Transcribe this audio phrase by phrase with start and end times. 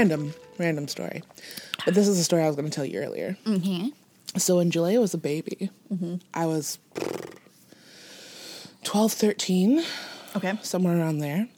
[0.00, 1.22] Random, random story.
[1.84, 3.36] But this is a story I was going to tell you earlier.
[3.44, 3.88] Mm-hmm.
[4.38, 5.68] So, when Julia was a baby,
[6.32, 6.78] I was
[8.84, 9.82] 12, 13,
[10.36, 10.54] Okay.
[10.62, 11.48] somewhere around there.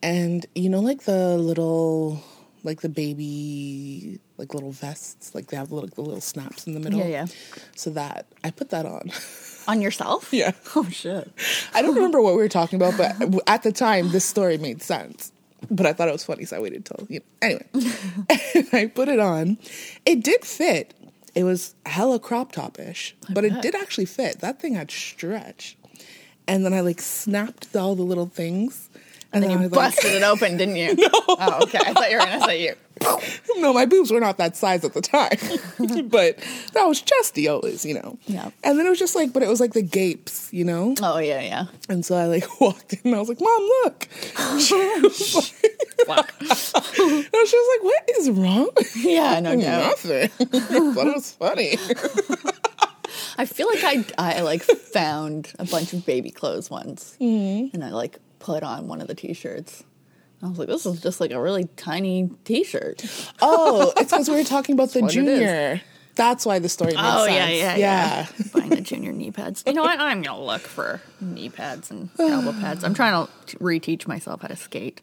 [0.00, 2.22] And you know, like the little,
[2.62, 6.74] like the baby, like little vests, like they have the little, the little snaps in
[6.74, 7.00] the middle.
[7.00, 7.26] Yeah, yeah.
[7.74, 9.10] So that, I put that on.
[9.68, 10.32] On yourself?
[10.32, 10.52] yeah.
[10.76, 11.30] Oh shit.
[11.74, 14.82] I don't remember what we were talking about, but at the time, this story made
[14.82, 15.31] sense.
[15.70, 17.24] But I thought it was funny, so I waited till you know.
[17.42, 17.66] Anyway,
[18.72, 19.58] I put it on.
[20.04, 20.94] It did fit.
[21.34, 24.40] It was hella crop top ish, but it did actually fit.
[24.40, 25.76] That thing had stretch,
[26.46, 28.90] and then I like snapped all the little things,
[29.32, 30.94] and, And then I you like, busted it open, didn't you?
[30.98, 31.08] No.
[31.28, 31.78] Oh, okay.
[31.78, 32.74] I thought you were gonna say you.
[33.56, 35.38] no, my boobs were not that size at the time,
[36.08, 36.38] but
[36.72, 38.18] that was chesty always, you know.
[38.26, 38.50] Yeah.
[38.64, 40.94] And then it was just like, but it was like the gapes, you know.
[41.02, 41.64] Oh yeah, yeah.
[41.88, 44.08] And so I like walked in and I was like, Mom, look.
[44.60, 45.52] She was
[46.08, 48.70] like, no, she was like, What is wrong?
[48.96, 50.04] Yeah, no doubt.
[50.04, 50.30] Nothing.
[50.94, 51.76] but it was funny.
[53.38, 57.74] I feel like I I like found a bunch of baby clothes once, mm-hmm.
[57.74, 59.84] and I like put on one of the t-shirts.
[60.42, 63.04] I was like, this is just like a really tiny t-shirt.
[63.40, 65.38] Oh, it's because we were talking about the what it is.
[65.38, 65.80] junior.
[66.14, 67.36] That's why the story makes Oh sense.
[67.36, 68.26] yeah, yeah, yeah.
[68.52, 69.62] Buying the junior knee pads.
[69.66, 69.98] You know what?
[69.98, 72.84] I'm gonna look for knee pads and elbow pads.
[72.84, 75.00] I'm trying to reteach myself how to skate.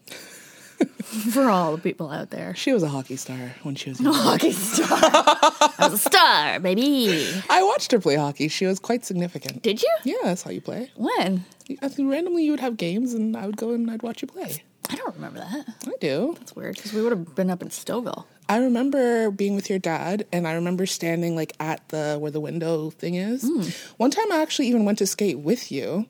[1.33, 2.55] for all the people out there.
[2.55, 4.13] She was a hockey star when she was young.
[4.13, 4.87] A hockey star.
[5.01, 7.25] I was a star, baby.
[7.49, 8.47] I watched her play hockey.
[8.47, 9.61] She was quite significant.
[9.63, 9.89] Did you?
[10.03, 10.91] Yeah, that's how you play.
[10.95, 11.43] When?
[11.81, 14.27] I think randomly you would have games and I would go and I'd watch you
[14.27, 14.63] play.
[14.89, 15.65] I don't remember that.
[15.87, 16.35] I do.
[16.39, 18.25] That's weird because we would have been up in Stouffville.
[18.47, 22.39] I remember being with your dad, and I remember standing like at the where the
[22.39, 23.43] window thing is.
[23.43, 23.61] Hmm.
[23.97, 26.07] One time, I actually even went to skate with you,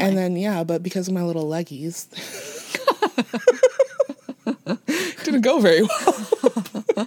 [0.00, 2.08] and then yeah, but because of my little leggies,
[5.24, 6.26] didn't go very well.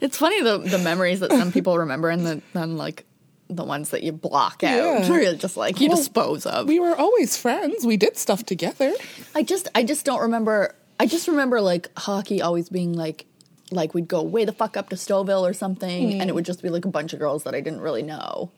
[0.00, 3.04] It's funny the the memories that some people remember and the then like
[3.48, 5.08] the ones that you block out.
[5.08, 5.32] Yeah.
[5.34, 6.68] Just like you Well, dispose of.
[6.68, 7.86] We were always friends.
[7.86, 8.92] We did stuff together.
[9.34, 13.26] I just I just don't remember I just remember like hockey always being like
[13.70, 16.62] like we'd go way the fuck up to Stouffville or something and it would just
[16.62, 18.50] be like a bunch of girls that I didn't really know.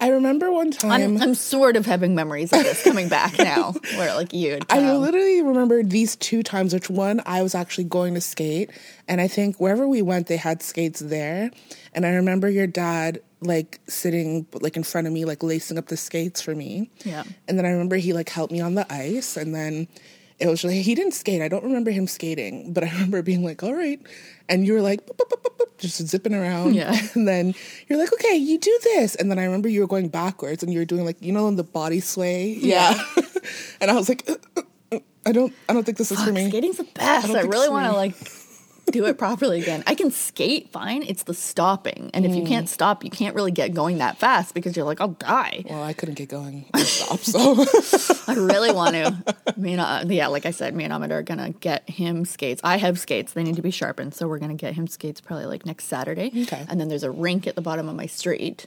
[0.00, 1.22] I remember one I'm, time.
[1.22, 5.42] I'm sort of having memories of this coming back now where like you I literally
[5.42, 8.70] remember these two times, which one I was actually going to skate,
[9.06, 11.52] and I think wherever we went, they had skates there.
[11.94, 15.86] And I remember your dad like sitting like in front of me, like lacing up
[15.86, 16.90] the skates for me.
[17.04, 17.24] Yeah.
[17.48, 19.88] And then I remember he like helped me on the ice, and then
[20.38, 21.42] it was like he didn't skate.
[21.42, 24.00] I don't remember him skating, but I remember being like, "All right,"
[24.48, 25.06] and you were like.
[25.06, 26.94] "Boop, boop, boop, boop, boop," Just zipping around, Yeah.
[27.14, 27.54] And then
[27.88, 30.72] you're like, okay, you do this, and then I remember you were going backwards, and
[30.72, 32.94] you were doing like, you know, in the body sway, yeah.
[33.80, 36.32] and I was like, "Uh, uh, uh, I don't, I don't think this is for
[36.32, 36.48] me.
[36.48, 37.26] skating's the best.
[37.26, 38.14] don't I, really want to like
[38.90, 39.82] do it properly again.
[39.86, 41.02] I can skate fine.
[41.02, 42.10] It's the stopping.
[42.12, 42.48] And if you Mm.
[42.48, 45.64] can't stop, you can't really get going that fast because you're like, I'll die.
[45.68, 46.66] Well, I couldn't get going.
[46.74, 47.64] I stopped, so
[48.28, 49.34] I really want to.
[49.56, 52.60] Me and uh, yeah, like I said, me and Ahmed are gonna get him skates.
[52.64, 55.46] I have skates; they need to be sharpened, so we're gonna get him skates probably
[55.46, 56.30] like next Saturday.
[56.42, 56.66] Okay.
[56.68, 58.66] And then there's a rink at the bottom of my street,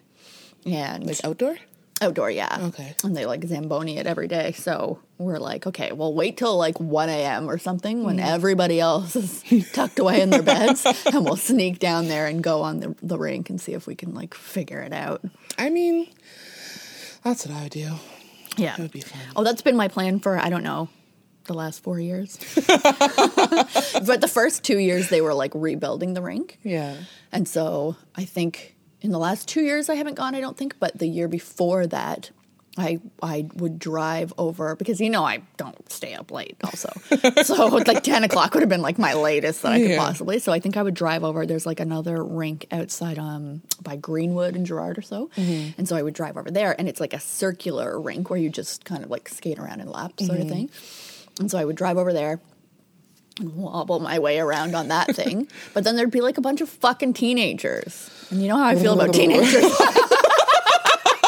[0.66, 1.58] and like outdoor.
[2.02, 2.58] Outdoor, yeah.
[2.60, 2.96] Okay.
[3.04, 4.52] And they like zamboni it every day.
[4.54, 7.50] So we're like, okay, well, wait till like one a.m.
[7.50, 8.26] or something when mm.
[8.26, 12.62] everybody else is tucked away in their beds, and we'll sneak down there and go
[12.62, 15.22] on the the rink and see if we can like figure it out.
[15.58, 16.08] I mean,
[17.24, 17.94] that's what I do.
[18.58, 18.74] Yeah.
[18.74, 19.22] It would be fun.
[19.36, 20.90] Oh, that's been my plan for I don't know
[21.46, 22.38] the last four years.
[22.68, 26.96] but the first two years they were like rebuilding the rink, Yeah.
[27.32, 28.75] and so I think
[29.06, 30.36] in the last two years I haven't gone.
[30.36, 32.32] I don't think, but the year before that.
[32.78, 36.92] I I would drive over because you know I don't stay up late also,
[37.44, 39.98] so like ten o'clock would have been like my latest that I could Yeah.
[40.06, 40.40] possibly.
[40.40, 41.46] So I think I would drive over.
[41.46, 46.02] There's like another rink outside um by Greenwood and Gerrard or so, and so I
[46.04, 49.10] would drive over there, and it's like a circular rink where you just kind of
[49.10, 50.70] like skate around in laps sort of thing.
[51.40, 52.42] And so I would drive over there
[53.42, 55.48] wobble my way around on that thing.
[55.74, 58.10] but then there'd be like a bunch of fucking teenagers.
[58.30, 59.64] And you know how I feel about teenagers.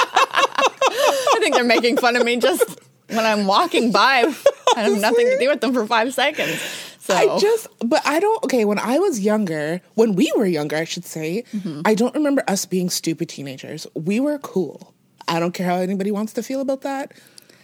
[0.09, 4.31] I think they're making fun of me just when I'm walking by.
[4.75, 6.59] I have nothing to do with them for five seconds.
[6.99, 8.43] So I just, but I don't.
[8.43, 11.81] Okay, when I was younger, when we were younger, I should say, Mm-hmm.
[11.85, 13.87] I don't remember us being stupid teenagers.
[13.93, 14.93] We were cool.
[15.27, 17.13] I don't care how anybody wants to feel about that.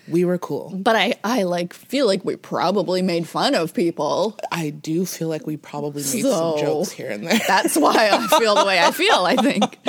[0.08, 0.72] We were cool.
[0.76, 4.38] but I, I like feel like we probably made fun of people.
[4.52, 7.40] I do feel like we probably made So- some jokes here and there.
[7.48, 9.80] That's why I feel the way I feel, I think.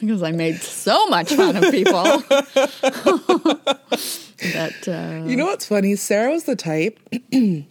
[0.00, 2.02] Because I made so much fun of people.
[4.52, 5.96] that uh, You know what's funny?
[5.96, 6.98] Sarah was the type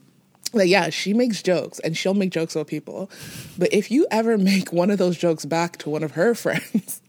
[0.56, 3.10] Like, yeah, she makes jokes and she'll make jokes about people.
[3.58, 7.02] But if you ever make one of those jokes back to one of her friends,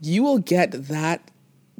[0.00, 1.20] you will get that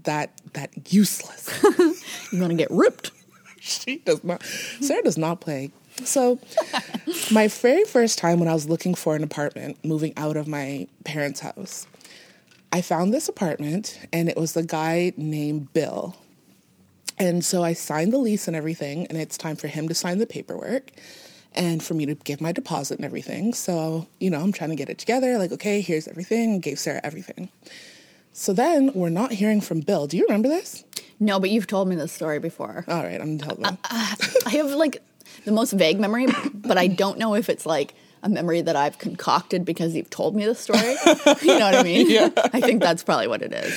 [0.04, 1.48] that that useless.
[2.32, 3.10] You're gonna get ripped.
[3.60, 5.70] she does not Sarah does not play.
[6.04, 6.38] So
[7.32, 10.86] my very first time when I was looking for an apartment, moving out of my
[11.04, 11.86] parents' house,
[12.72, 16.16] I found this apartment and it was the guy named Bill.
[17.18, 20.18] And so I signed the lease and everything, and it's time for him to sign
[20.18, 20.92] the paperwork
[21.52, 23.52] and for me to give my deposit and everything.
[23.54, 25.36] So, you know, I'm trying to get it together.
[25.36, 27.48] Like, okay, here's everything, gave Sarah everything.
[28.38, 30.06] So then we're not hearing from Bill.
[30.06, 30.84] Do you remember this?
[31.18, 32.84] No, but you've told me this story before.
[32.86, 33.78] All right, I'm telling them.
[33.82, 35.02] Uh, uh, I have like
[35.44, 38.96] the most vague memory, but I don't know if it's like a memory that I've
[38.98, 40.78] concocted because you've told me the story.
[41.42, 42.08] you know what I mean?
[42.10, 42.30] Yeah.
[42.36, 43.74] I think that's probably what it is.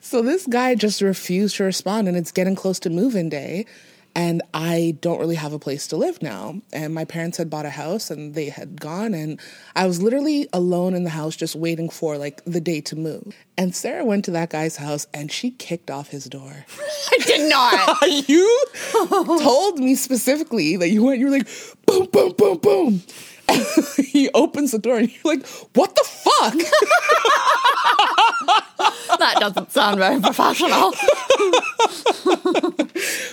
[0.00, 3.66] So this guy just refused to respond, and it's getting close to move-in day,
[4.14, 6.60] and I don't really have a place to live now.
[6.72, 9.40] And my parents had bought a house, and they had gone, and
[9.74, 13.34] I was literally alone in the house, just waiting for like the day to move.
[13.58, 16.64] And Sarah went to that guy's house, and she kicked off his door.
[17.10, 18.28] I did not.
[18.28, 18.66] you
[19.42, 21.18] told me specifically that you went.
[21.18, 21.48] You were like,
[21.86, 23.02] boom, boom, boom, boom.
[24.14, 25.44] He opens the door, and you're like,
[25.74, 26.54] "What the fuck?"
[29.18, 30.92] that doesn't sound very professional.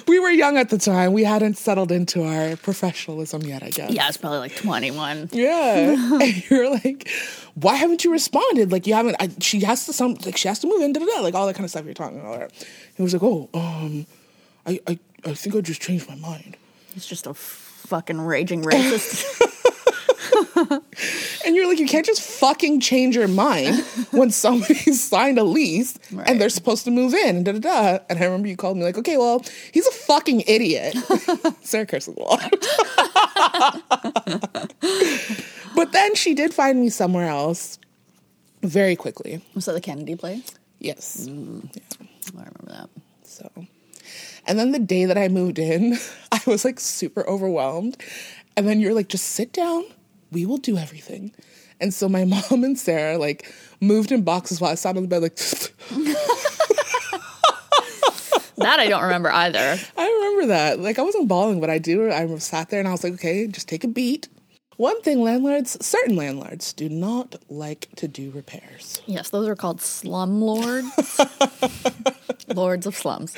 [0.08, 1.13] we were young at the time.
[1.13, 3.92] We hadn't settled into our professionalism yet, I guess.
[3.92, 5.30] Yeah, it's probably like 21.
[5.31, 5.96] Yeah.
[6.22, 7.10] and you're like,
[7.56, 8.72] why haven't you responded?
[8.72, 11.00] Like you haven't I, she has to some like she has to move in, da,
[11.00, 12.52] da, da, like all that kind of stuff you're talking about.
[12.96, 14.06] He was like, Oh, um,
[14.66, 16.58] I, I I think I just changed my mind.
[16.94, 19.48] He's just a fucking raging racist.
[21.45, 23.80] And you're like, you can't just fucking change your mind
[24.12, 26.28] when somebody's signed a lease Right.
[26.30, 28.00] and they're supposed to move in and da da da.
[28.10, 29.44] And I remember you called me like, okay, well,
[29.74, 30.95] he's a fucking idiot.
[31.62, 32.42] Sarah curses a lot.
[35.75, 37.80] but then she did find me somewhere else
[38.62, 39.42] very quickly.
[39.56, 40.51] Was that the Kennedy place?
[40.80, 41.25] Yes.
[41.30, 41.68] Mm,
[42.36, 42.89] I remember that.
[43.24, 43.50] So,
[44.45, 45.98] and then the day that I moved in,
[46.31, 47.98] I was like super overwhelmed.
[48.57, 49.86] And then you're like, just sit down.
[50.31, 51.33] We will do everything.
[51.80, 55.07] And so my mom and Sarah like moved in boxes while I sat on the
[55.10, 55.38] bed like.
[58.57, 59.75] That I don't remember either.
[59.98, 60.80] I remember that.
[60.80, 62.12] Like I wasn't bawling, but I do.
[62.12, 64.28] I sat there and I was like, okay, just take a beat.
[64.78, 69.01] One thing landlords, certain landlords, do not like to do repairs.
[69.07, 71.19] Yes, those are called slum lords.
[72.48, 73.36] Lords of slums.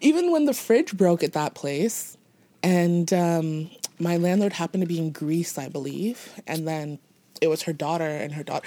[0.00, 2.16] even when the fridge broke at that place
[2.62, 3.70] and um,
[4.02, 6.98] my landlord happened to be in greece i believe and then
[7.40, 8.66] it was her daughter and her daughter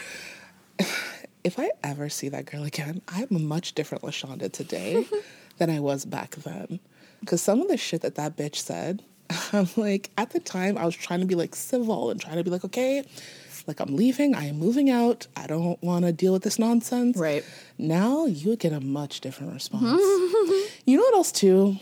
[1.44, 5.06] if i ever see that girl again i'm a much different lashonda today
[5.58, 6.80] than i was back then
[7.20, 9.04] because some of the shit that that bitch said
[9.54, 12.44] i'm like at the time i was trying to be like civil and trying to
[12.44, 13.04] be like okay
[13.68, 17.18] like i'm leaving i am moving out i don't want to deal with this nonsense
[17.18, 17.44] Right.
[17.78, 20.00] now you would get a much different response.
[20.86, 21.78] you know what else too?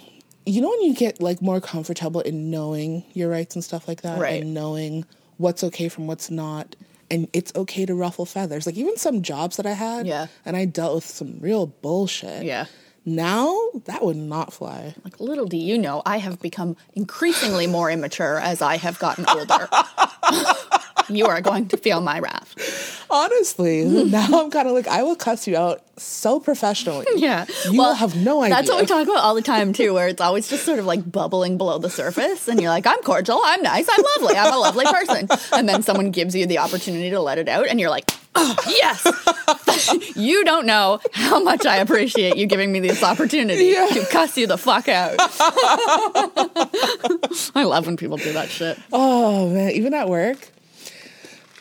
[0.46, 4.02] You know when you get like more comfortable in knowing your rights and stuff like
[4.02, 4.42] that, Right.
[4.42, 5.06] and knowing
[5.38, 6.76] what's okay from what's not,
[7.10, 8.66] and it's okay to ruffle feathers.
[8.66, 10.28] Like even some jobs that I had, Yeah.
[10.46, 12.44] and I dealt with some real bullshit.
[12.44, 12.66] Yeah.
[13.06, 14.96] Now that would not fly.
[15.04, 19.26] Like little do you know, I have become increasingly more immature as I have gotten
[19.28, 19.68] older.
[21.10, 23.06] you are going to feel my wrath.
[23.10, 27.06] Honestly, now I'm kind of like I will cuss you out so professionally.
[27.16, 27.46] Yeah.
[27.70, 28.56] you will have no idea.
[28.56, 30.86] That's what we talk about all the time too, where it's always just sort of
[30.86, 34.54] like bubbling below the surface, and you're like, I'm cordial, I'm nice, I'm lovely, I'm
[34.54, 35.28] a lovely person.
[35.52, 38.56] And then someone gives you the opportunity to let it out, and you're like, oh,
[38.68, 39.06] yes.
[40.16, 43.88] you don't know how much I appreciate you giving me this opportunity Yeah.
[43.88, 45.16] to cuss you the fuck out.
[47.56, 48.80] I love when people do that shit.
[48.92, 50.50] Oh man, even at work,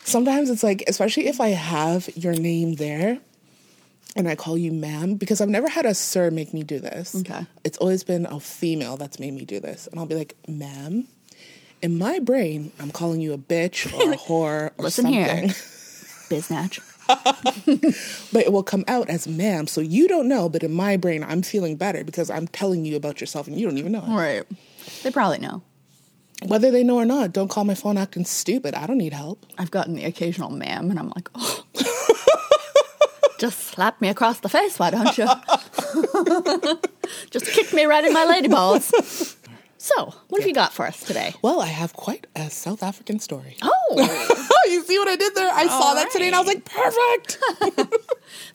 [0.05, 3.19] sometimes it's like, especially if I have your name there
[4.15, 7.15] and I call you ma'am, because I've never had a sir make me do this.
[7.17, 7.47] Okay.
[7.65, 9.87] It's always been a female that's made me do this.
[9.87, 11.07] And I'll be like, ma'am,
[11.81, 15.25] in my brain, I'm calling you a bitch or a whore or Listen something.
[15.25, 15.49] here.
[16.29, 16.81] Biznatch.
[18.33, 19.67] But it will come out as ma'am.
[19.67, 22.97] So you don't know, but in my brain, I'm feeling better because I'm telling you
[22.97, 24.09] about yourself and you don't even know it.
[24.09, 24.45] Right.
[25.03, 25.63] They probably know.
[26.47, 28.75] Whether they know or not, don't call my phone acting stupid.
[28.75, 29.45] I don't need help.
[29.59, 31.65] I've gotten the occasional ma'am, and I'm like, oh.
[33.39, 35.27] Just slap me across the face, why don't you?
[37.31, 38.93] Just kick me right in my lady balls.
[39.79, 41.35] So, what have you got for us today?
[41.43, 43.57] Well, I have quite a South African story.
[43.63, 45.51] Oh, Oh, you see what I did there?
[45.53, 47.39] I saw that today and I was like, perfect.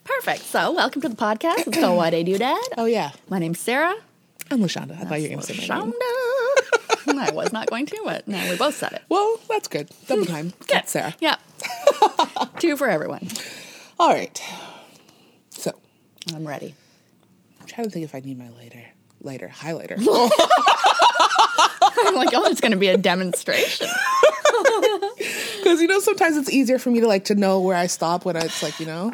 [0.04, 0.40] perfect.
[0.44, 1.66] So, welcome to the podcast.
[1.66, 2.58] It's called Why Dey Do Dat.
[2.78, 3.10] oh, yeah.
[3.28, 3.94] My name's Sarah.
[4.50, 4.92] I'm La Shaunda.
[4.98, 5.92] I thought you were going to say my name.
[7.18, 9.02] And I was not going to, but now we both said it.
[9.08, 9.90] Well, that's good.
[10.06, 10.30] Double hmm.
[10.30, 10.52] time.
[10.68, 11.16] That's Sarah.
[11.18, 11.36] Yeah.
[12.60, 13.26] Two for everyone.
[13.98, 14.40] All right.
[15.50, 15.72] So,
[16.34, 16.74] I'm ready.
[17.60, 18.84] I'm trying to think if I need my lighter.
[19.20, 19.98] Lighter, highlighter.
[22.06, 23.88] I'm like, oh, it's going to be a demonstration.
[25.58, 28.24] Because, you know, sometimes it's easier for me to like to know where I stop
[28.24, 29.12] when it's like, you know.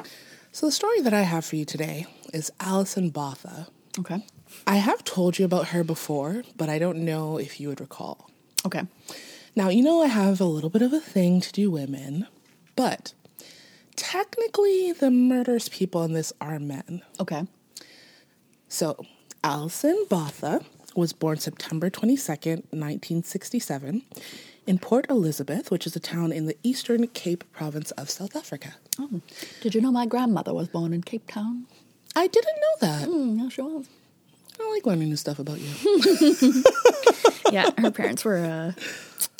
[0.53, 3.67] So, the story that I have for you today is Allison Botha.
[3.99, 4.25] Okay.
[4.67, 8.31] I have told you about her before, but I don't know if you would recall.
[8.67, 8.83] Okay.
[9.57, 12.27] Now, you know, I have a little bit of a thing to do women,
[12.77, 13.15] but
[13.95, 17.03] technically, the murderous people in this are men.
[17.21, 17.47] Okay.
[18.69, 19.05] So,
[19.45, 20.65] Allison Botha
[20.97, 24.03] was born September 22nd, 1967,
[24.67, 28.75] in Port Elizabeth, which is a town in the Eastern Cape province of South Africa.
[28.99, 29.21] Oh,
[29.61, 31.67] did you know my grandmother was born in Cape Town?
[32.17, 33.09] I didn't know that.
[33.09, 33.87] Mm, yeah, she was.
[34.64, 36.62] I like learning new stuff about you.
[37.52, 38.73] Yeah, her parents were uh,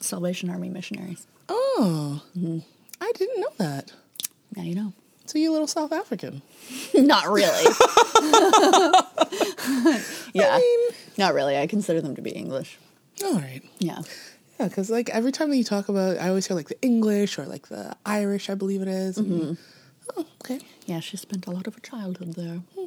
[0.01, 1.27] Salvation Army missionaries.
[1.49, 2.59] oh, mm-hmm.
[3.01, 3.93] I didn't know that.
[4.55, 4.93] Now you know.
[5.27, 6.43] So, you a little South African.
[6.95, 7.65] Not really.
[10.35, 10.59] yeah.
[10.59, 11.57] mean- Not really.
[11.57, 12.79] I consider them to be English.
[13.25, 13.63] All right.
[13.79, 14.01] Yeah.
[14.61, 17.39] Yeah, because like every time that you talk about, I always hear like the English
[17.39, 19.17] or like the Irish, I believe it is.
[19.19, 19.57] And-
[20.17, 20.61] Oh, okay.
[20.85, 22.61] Yeah, she spent a lot of her childhood there.
[22.77, 22.85] Hmm.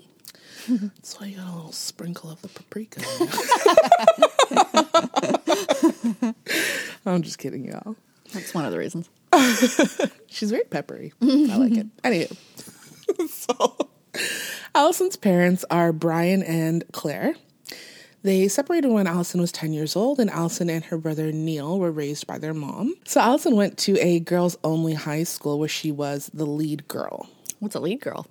[0.68, 3.02] That's why you got a little sprinkle of the paprika.
[7.06, 7.96] I'm just kidding, y'all.
[8.34, 9.10] That's one of the reasons.
[10.28, 11.14] She's very peppery.
[11.22, 11.88] I like it.
[12.04, 12.28] Anyway,
[13.30, 13.78] so
[14.76, 17.36] Allison's parents are Brian and Claire.
[18.24, 21.92] They separated when Allison was 10 years old, and Allison and her brother Neil were
[21.92, 22.94] raised by their mom.
[23.06, 27.30] So Allison went to a girls only high school where she was the lead girl.
[27.60, 28.28] What's a lead girl?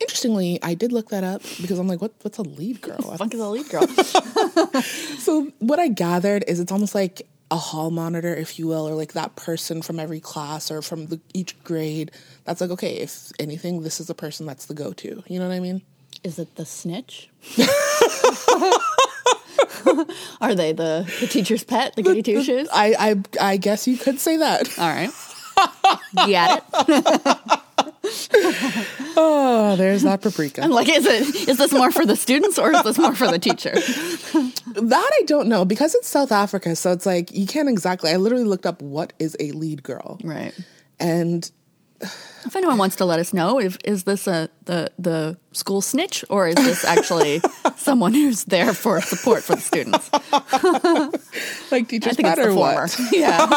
[0.00, 2.98] Interestingly, I did look that up because I'm like, what, what's a lead girl?
[3.16, 3.86] Funk is a lead girl.
[5.18, 8.94] So what I gathered is it's almost like a hall monitor, if you will, or
[8.94, 12.12] like that person from every class or from the, each grade.
[12.44, 15.22] That's like okay, if anything, this is the person that's the go-to.
[15.26, 15.82] You know what I mean?
[16.24, 17.28] is it the snitch?
[20.40, 22.68] Are they the, the teacher's pet, the goody two shoes?
[22.72, 24.78] I I I guess you could say that.
[24.78, 25.10] All right.
[26.26, 27.60] Get it?
[29.20, 30.62] Oh, there's that paprika.
[30.62, 33.26] I'm like, is it is this more for the students or is this more for
[33.28, 33.72] the teacher?
[33.72, 38.10] that I don't know because it's South Africa, so it's like you can't exactly.
[38.10, 40.54] I literally looked up what is a lead girl, Right.
[41.00, 41.50] and
[42.44, 46.24] If anyone wants to let us know, if is this a the the school snitch
[46.30, 47.40] or is this actually
[47.76, 50.10] someone who's there for support for the students?
[51.72, 52.86] like I teachers think it's the former.
[52.86, 53.00] what?
[53.12, 53.48] Yeah.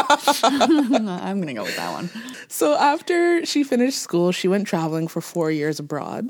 [0.43, 2.09] I'm gonna go with that one.
[2.47, 6.29] So after she finished school, she went traveling for four years abroad.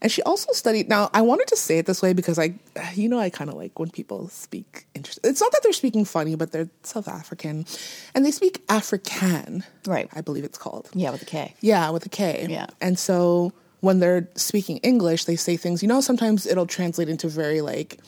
[0.00, 0.88] And she also studied.
[0.88, 2.54] Now, I wanted to say it this way because I,
[2.94, 5.18] you know, I kind of like when people speak interest.
[5.24, 7.66] It's not that they're speaking funny, but they're South African,
[8.14, 9.64] and they speak Afrikaan.
[9.86, 10.08] Right.
[10.14, 10.88] I believe it's called.
[10.94, 11.54] Yeah, with a K.
[11.60, 12.46] Yeah, with a K.
[12.48, 12.66] Yeah.
[12.80, 15.82] And so when they're speaking English, they say things.
[15.82, 17.98] You know, sometimes it'll translate into very like,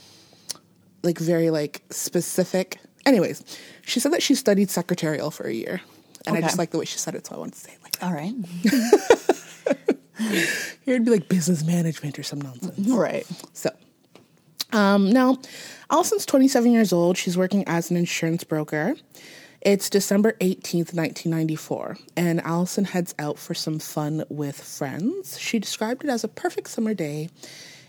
[1.02, 2.78] like very like specific.
[3.04, 3.42] Anyways,
[3.82, 5.80] she said that she studied secretarial for a year,
[6.26, 7.72] and I just like the way she said it, so I wanted to say it
[7.72, 7.79] like that.
[8.02, 8.34] All right.
[10.84, 12.88] Here it'd be like business management or some nonsense.
[12.88, 13.26] Right.
[13.52, 13.70] So,
[14.72, 15.38] um, now,
[15.90, 17.16] Allison's 27 years old.
[17.16, 18.94] She's working as an insurance broker.
[19.60, 25.38] It's December 18th, 1994, and Allison heads out for some fun with friends.
[25.38, 27.28] She described it as a perfect summer day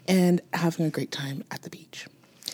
[0.05, 2.07] and having a great time at the beach.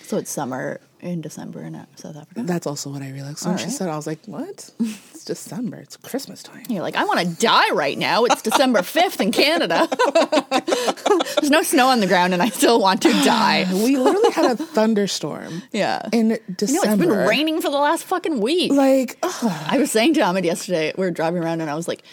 [0.07, 2.43] So it's summer in December in uh, South Africa.
[2.43, 3.39] That's also what I realized.
[3.39, 4.71] So when All she said, I was like, what?
[4.79, 5.77] It's December.
[5.77, 6.63] It's Christmas time.
[6.69, 8.23] You're like, I want to die right now.
[8.23, 9.89] It's December 5th in Canada.
[11.41, 13.65] There's no snow on the ground and I still want to die.
[13.73, 16.07] We literally had a thunderstorm Yeah.
[16.13, 18.71] in You know, it's been raining for the last fucking week.
[18.71, 19.33] Like, ugh.
[19.67, 22.03] I was saying to Ahmed yesterday, we were driving around and I was like,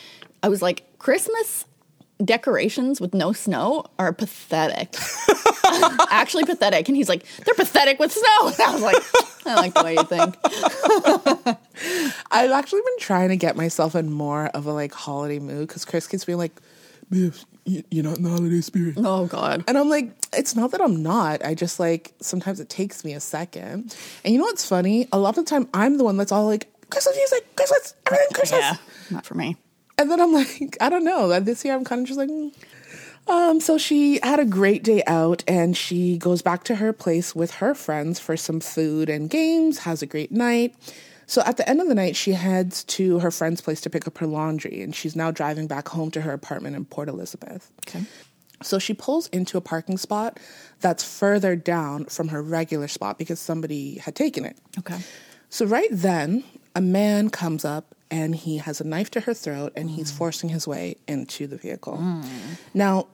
[0.43, 1.65] I was like, Christmas
[2.25, 4.95] decorations with no snow are pathetic.
[6.11, 6.89] Actually pathetic.
[6.89, 8.47] And he's like, they're pathetic with snow.
[8.49, 10.37] And I was like, I like the way you think.
[12.31, 15.85] I've actually been trying to get myself in more of a like holiday mood because
[15.85, 16.53] Chris keeps being like,
[17.11, 17.33] you-
[17.67, 18.95] you're not in the holiday spirit.
[18.99, 19.65] Oh God.
[19.67, 21.43] And I'm like, it's not that I'm not.
[21.45, 23.97] I just like, sometimes it takes me a second.
[24.23, 25.09] And you know what's funny?
[25.13, 28.29] A lot of the time, I'm the one that's all like, Christmas music, Christmas, everything
[28.35, 28.61] Christmas.
[28.61, 28.77] Yeah.
[29.11, 29.57] Not for me.
[29.97, 31.39] And then I'm like, I don't know.
[31.41, 32.53] This year, I'm kind of just like, mm.
[33.29, 33.61] um.
[33.61, 37.53] So she had a great day out, and she goes back to her place with
[37.55, 39.79] her friends for some food and games.
[39.79, 40.75] Has a great night.
[41.27, 44.07] So at the end of the night, she heads to her friend's place to pick
[44.07, 47.71] up her laundry, and she's now driving back home to her apartment in Port Elizabeth.
[47.89, 48.05] Okay.
[48.63, 50.39] So she pulls into a parking spot
[50.81, 54.59] that's further down from her regular spot because somebody had taken it.
[54.79, 54.99] Okay.
[55.51, 59.73] So right then, a man comes up and he has a knife to her throat
[59.75, 60.17] and he's mm.
[60.17, 61.99] forcing his way into the vehicle.
[61.99, 62.25] Mm.
[62.73, 63.09] Now,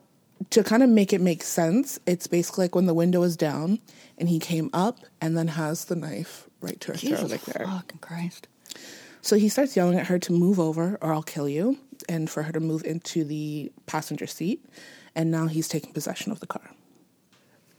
[0.51, 3.79] to kind of make it make sense, it's basically like when the window is down
[4.19, 7.67] and he came up and then has the knife right to her throat like there.
[7.67, 8.47] fucking Christ.
[9.23, 12.43] So he starts yelling at her to move over or I'll kill you and for
[12.43, 14.63] her to move into the passenger seat.
[15.15, 16.71] And now he's taking possession of the car.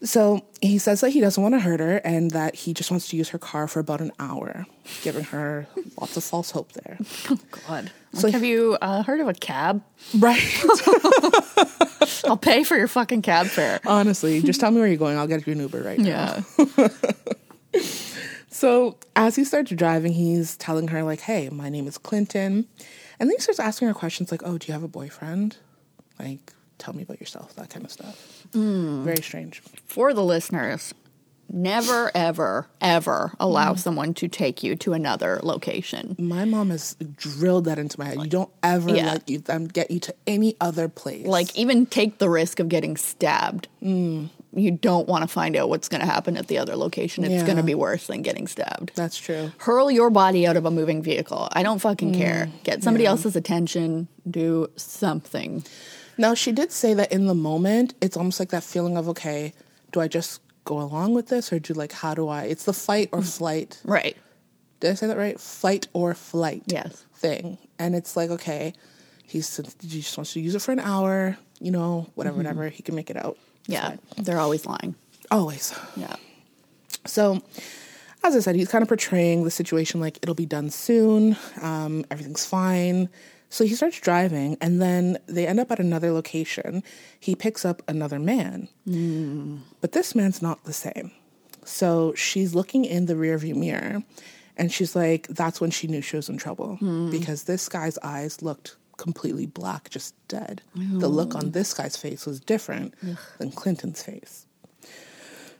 [0.03, 3.09] So he says that he doesn't want to hurt her and that he just wants
[3.09, 4.65] to use her car for about an hour,
[5.03, 5.67] giving her
[5.99, 6.97] lots of false hope there.
[7.29, 7.91] Oh God.
[8.13, 9.83] So- Like, have you uh, heard of a cab?
[10.17, 10.41] Right.
[12.25, 13.79] I'll pay for your fucking cab fare.
[13.85, 15.17] Honestly, just tell me where you're going.
[15.17, 16.43] I'll get you an Uber right now.
[16.73, 16.87] Yeah.
[18.53, 22.67] So as he starts driving, he's telling her, like, hey, my name is Clinton.
[23.19, 25.57] And then he starts asking her questions like, oh, do you have a boyfriend?
[26.19, 28.45] Like, tell me about yourself, that kind of stuff.
[28.53, 29.03] Hmm.
[29.03, 29.61] Very strange.
[29.85, 30.93] For the listeners,
[31.53, 33.77] never, ever, ever allow hmm.
[33.79, 36.15] someone to take you to another location.
[36.17, 38.19] My mom has drilled that into my head.
[38.21, 39.05] You don't ever Yeah.
[39.05, 41.25] let you them get you to any other place.
[41.25, 43.67] Like, even take the risk of getting stabbed.
[43.81, 44.25] Hmm.
[44.53, 47.23] You don't want to find out what's going to happen at the other location.
[47.23, 47.45] It's Yeah.
[47.45, 48.91] going to be worse than getting stabbed.
[48.95, 49.51] that's true.
[49.59, 51.47] Hurl your body out of a moving vehicle.
[51.53, 52.49] I don't fucking care.
[52.63, 54.09] Get somebody else's attention.
[54.29, 55.63] Do something.
[56.21, 59.53] Now she did say that in the moment, it's almost like that feeling of okay,
[59.91, 62.43] do I just go along with this or do like how do I?
[62.43, 63.81] It's the fight or flight.
[63.83, 64.15] Right.
[64.79, 65.39] Did I say that right?
[65.39, 66.63] Fight or flight.
[66.67, 67.05] Yes.
[67.15, 68.73] Thing, and it's like okay,
[69.25, 71.37] he's he just wants to use it for an hour.
[71.59, 72.69] You know, whatever, whatever.
[72.69, 73.37] He can make it out.
[73.61, 73.89] It's Yeah.
[73.89, 73.99] fine.
[74.17, 74.95] They're always lying.
[75.29, 75.73] always.
[75.95, 76.15] Yeah.
[77.05, 77.41] So,
[78.23, 82.05] as I said, he's kind of portraying the situation like it'll be done soon, um,
[82.11, 83.09] everything's fine.
[83.51, 86.83] So he starts driving, and then they end up at another location.
[87.19, 88.69] He picks up another man,
[89.81, 91.11] but this man's not the same.
[91.65, 94.03] So she's looking in the rearview mirror,
[94.55, 96.77] and she's like, that's when she knew she was in trouble
[97.11, 100.61] because this guy's eyes looked completely black, just dead.
[100.73, 102.93] The look on this guy's face was different
[103.37, 104.47] than Clinton's face.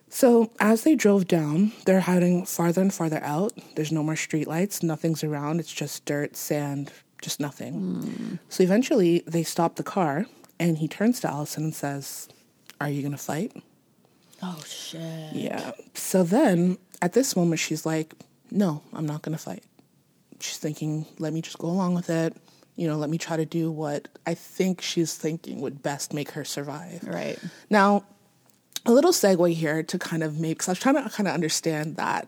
[0.08, 3.54] So as they drove down, they're heading farther and farther out.
[3.76, 5.60] There's no more streetlights, nothing's around.
[5.60, 7.74] It's just dirt, sand, just nothing.
[7.74, 8.36] Hmm.
[8.50, 10.26] So eventually they stop the car
[10.60, 12.28] and he turns to Allison and says,
[12.80, 13.56] Are you gonna fight?
[14.44, 15.34] Oh shit.
[15.34, 15.72] Yeah.
[15.94, 18.14] So then at this moment she's like,
[18.50, 19.64] No, I'm not gonna fight.
[20.40, 22.36] She's thinking, let me just go along with it.
[22.76, 26.32] You know, let me try to do what I think she's thinking would best make
[26.32, 27.04] her survive.
[27.04, 27.38] Right.
[27.70, 28.06] Now,
[28.86, 31.36] a little segue here to kind of make, because I was trying to kind of
[31.36, 32.28] understand that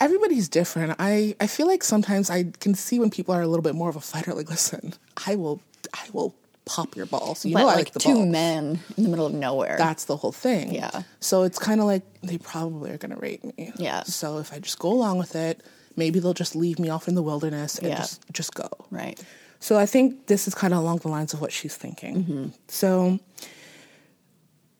[0.00, 0.96] everybody's different.
[0.98, 3.88] I, I feel like sometimes I can see when people are a little bit more
[3.88, 4.94] of a fighter, like, listen,
[5.26, 5.60] I will,
[5.94, 6.34] I will
[6.66, 7.44] pop your balls.
[7.44, 9.76] You but know, I like like the two men in the middle of nowhere.
[9.78, 10.74] That's the whole thing.
[10.74, 11.02] Yeah.
[11.20, 13.72] So it's kind of like they probably are going to rape me.
[13.76, 14.02] Yeah.
[14.04, 15.62] So if I just go along with it,
[15.96, 17.96] maybe they'll just leave me off in the wilderness and Yeah.
[17.98, 18.68] just just go.
[18.90, 19.22] right.
[19.60, 22.24] So I think this is kind of along the lines of what she's thinking.
[22.24, 22.46] Mm-hmm.
[22.68, 23.18] So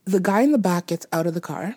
[0.04, 1.76] the guy in the back gets out of the car,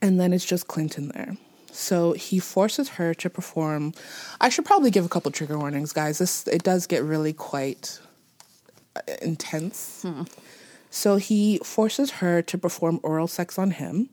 [0.00, 1.36] and then it's just Clinton there.
[1.76, 3.92] So he forces her to perform.
[4.40, 6.18] I should probably give a couple trigger warnings, guys.
[6.18, 8.00] This it does get really quite
[8.96, 10.04] uh, intense.
[10.90, 14.08] So he forces her to perform oral sex on him,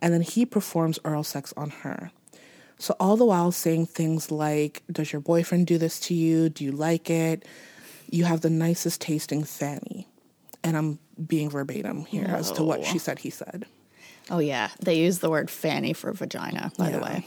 [0.00, 2.10] and then he performs oral sex on her.
[2.78, 6.48] So all the while saying things like, "Does your boyfriend do this to you?
[6.48, 7.44] Do you like it?
[8.10, 10.08] You have the nicest tasting fanny."
[10.62, 13.18] And I'm being verbatim here as to what she said.
[13.18, 13.66] He said.
[14.30, 14.70] Oh yeah.
[14.80, 17.26] They use the word fanny for vagina, by the way.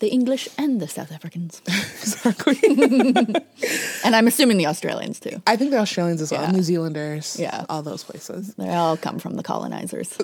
[0.00, 1.62] The English and the South Africans.
[2.04, 2.58] Exactly.
[4.04, 5.40] and I'm assuming the Australians too.
[5.46, 6.50] I think the Australians as well, Yeah.
[6.52, 7.64] New Zealanders, Yeah.
[7.68, 8.54] all those places.
[8.56, 10.08] They all come from the colonizers.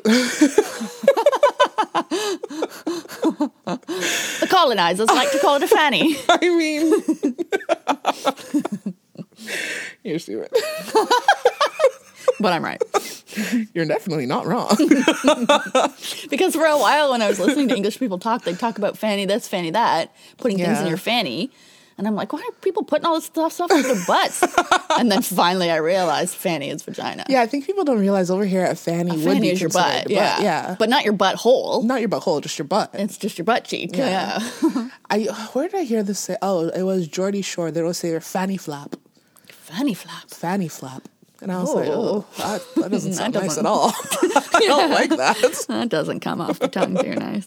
[4.41, 6.17] the colonizers like to call it a fanny.
[6.29, 6.93] I mean,
[10.05, 10.51] you're stupid.
[12.41, 12.83] But I'm right.
[13.75, 14.77] You're definitely not wrong.
[16.31, 18.97] Because for a while when I was listening to English people talk, they'd talk about
[18.97, 21.51] fanny this, fanny that, putting things in your fanny.
[21.99, 24.43] And I'm like, why are people putting all this stuff, stuff in their butts?
[24.99, 27.27] and then finally I realized fanny is vagina.
[27.29, 29.69] yeah, I think people don't realize over here at Fanny would fanny be is your
[29.69, 30.09] butt.
[30.09, 30.41] Yeah.
[30.41, 30.77] yeah.
[30.79, 31.85] But not your butthole.
[31.85, 32.91] not your butthole, just your butt.
[32.95, 33.95] It's just your butt cheek.
[33.95, 34.41] Yeah.
[34.41, 34.89] Yeah.
[35.11, 36.37] I where did I hear this say?
[36.41, 37.71] Oh, it was Geordie Shore.
[37.71, 38.97] They would say your fanny flap,
[39.49, 40.35] fanny flaps.
[40.39, 41.07] fanny flap,
[41.43, 42.27] and I was like, Oh.
[42.39, 43.93] oh, that, that doesn't sound nice doesn't- at all.
[44.55, 45.37] I don't like that.
[45.69, 47.47] That doesn't come off the tongue too nice.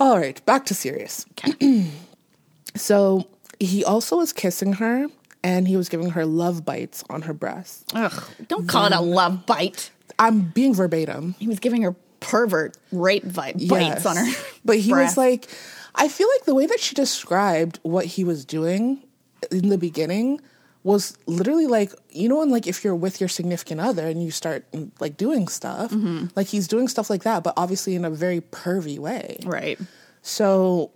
[0.00, 1.26] All right, back to serious.
[2.74, 3.28] so
[3.60, 5.06] he also was kissing her,
[5.44, 7.90] and he was giving her love bites on her breast.
[7.94, 9.14] Ugh, don't call it a mm.
[9.14, 9.90] love bite.
[10.18, 11.34] I'm being verbatim.
[11.38, 14.06] He was giving her pervert rape vi- bites Yes.
[14.06, 14.26] on her.
[14.64, 15.16] But he breast.
[15.16, 15.48] was like,
[15.94, 19.02] I feel like the way that she described what he was doing
[19.50, 20.40] in the beginning
[20.84, 24.30] was literally like you know, and like if you're with your significant other and you
[24.30, 24.64] start
[25.00, 26.26] like doing stuff, mm-hmm.
[26.34, 29.38] like he's doing stuff like that, but obviously in a very pervy way.
[29.44, 29.78] Right.
[30.22, 30.90] So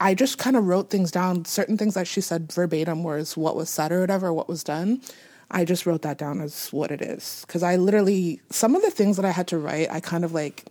[0.00, 1.44] I just kind of wrote things down.
[1.44, 5.00] Certain things that she said verbatim was what was said or whatever, what was done.
[5.52, 7.44] I just wrote that down as what it is.
[7.46, 10.32] Because I literally, some of the things that I had to write, I kind of
[10.32, 10.64] like,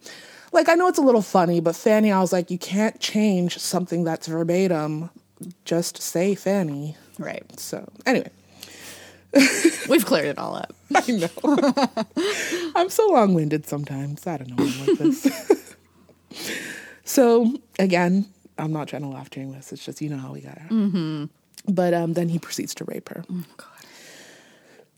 [0.51, 3.57] like I know it's a little funny, but Fanny, I was like, you can't change
[3.57, 5.09] something that's verbatim.
[5.63, 6.97] Just say Fanny.
[7.17, 7.57] Right.
[7.59, 8.31] So anyway,
[9.89, 10.73] We've cleared it all up.
[10.93, 12.73] I know.
[12.75, 14.27] I'm so long winded sometimes.
[14.27, 15.75] I don't know why I'm like this.
[17.05, 18.25] so again,
[18.57, 19.71] I'm not trying to laugh during this.
[19.71, 20.69] It's just you know how we got her.
[20.69, 21.25] Mm-hmm.
[21.67, 23.23] But um, then he proceeds to rape her.
[23.57, 23.67] God.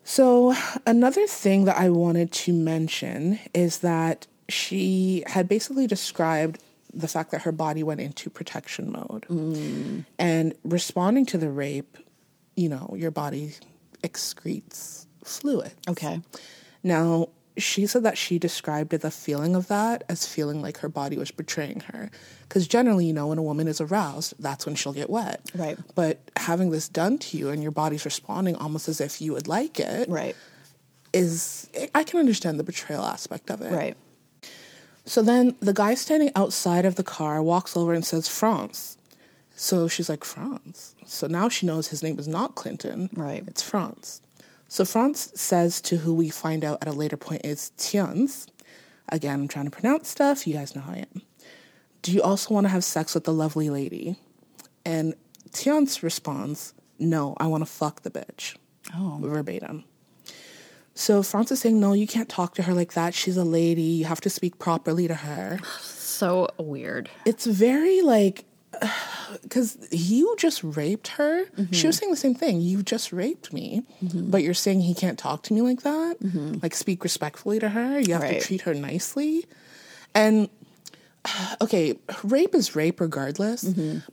[0.04, 0.54] So
[0.86, 6.62] another thing that I wanted to mention is that she had basically described
[6.93, 9.26] the fact that her body went into protection mode
[10.19, 11.98] and responding to the rape.
[12.56, 13.54] You know, your body
[14.04, 15.72] excretes fluid.
[15.88, 16.22] Okay.
[16.84, 21.18] Now, she said that she described the feeling of that as feeling like her body
[21.18, 22.10] was betraying her.
[22.42, 25.42] Because generally, you know, when a woman is aroused, that's when she'll get wet.
[25.56, 25.78] Right.
[25.96, 29.48] But having this done to you and your body's responding almost as if you would
[29.48, 30.36] like it Right.
[31.13, 33.72] is, I can understand the betrayal aspect of it.
[33.72, 33.98] Right.
[35.06, 38.98] So then the guy standing outside of the car walks over and says, Frans.
[39.56, 40.96] So she's like, Frans.
[41.06, 43.10] So now she knows his name is not Clinton.
[43.13, 43.44] Right.
[43.48, 44.22] It's Frans.
[44.68, 48.48] So Frans says to who we find out at a later point is Theuns.
[49.10, 50.48] Again, I'm trying to pronounce stuff.
[50.48, 51.22] You guys know how I am.
[52.02, 54.18] Do you also want to have sex with the lovely lady?
[54.86, 55.13] And
[55.52, 58.56] Theuns responds, No, I want to fuck the bitch.
[58.96, 59.20] Oh.
[59.22, 59.84] Verbatim.
[60.96, 63.13] So Frans is saying, No, you can't talk to her like that.
[63.13, 63.82] She's a lady.
[63.82, 65.60] You have to speak properly to her.
[66.13, 67.10] So weird.
[67.26, 68.46] It's very like,
[69.42, 71.46] because you just raped her.
[71.46, 71.88] She mm-hmm.
[71.88, 72.62] was saying the same thing.
[72.62, 74.30] You just raped me, mm-hmm.
[74.30, 76.18] but you're saying he can't talk to me like that.
[76.22, 76.58] Mm-hmm.
[76.62, 78.00] Like, speak respectfully to her.
[78.00, 78.42] You have Right.
[78.42, 79.46] to treat her nicely.
[80.16, 80.50] And
[81.62, 83.64] okay, rape is rape regardless,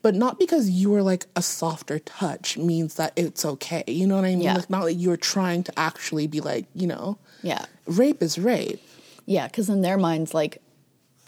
[0.02, 3.84] but not because you were like a softer touch means that it's okay.
[3.86, 4.42] You know what I mean?
[4.42, 4.54] Yeah.
[4.54, 7.64] Like, not like you're trying to actually be like, you know, Yeah.
[7.86, 8.80] rape is rape.
[9.26, 10.60] Yeah, because in their minds, like,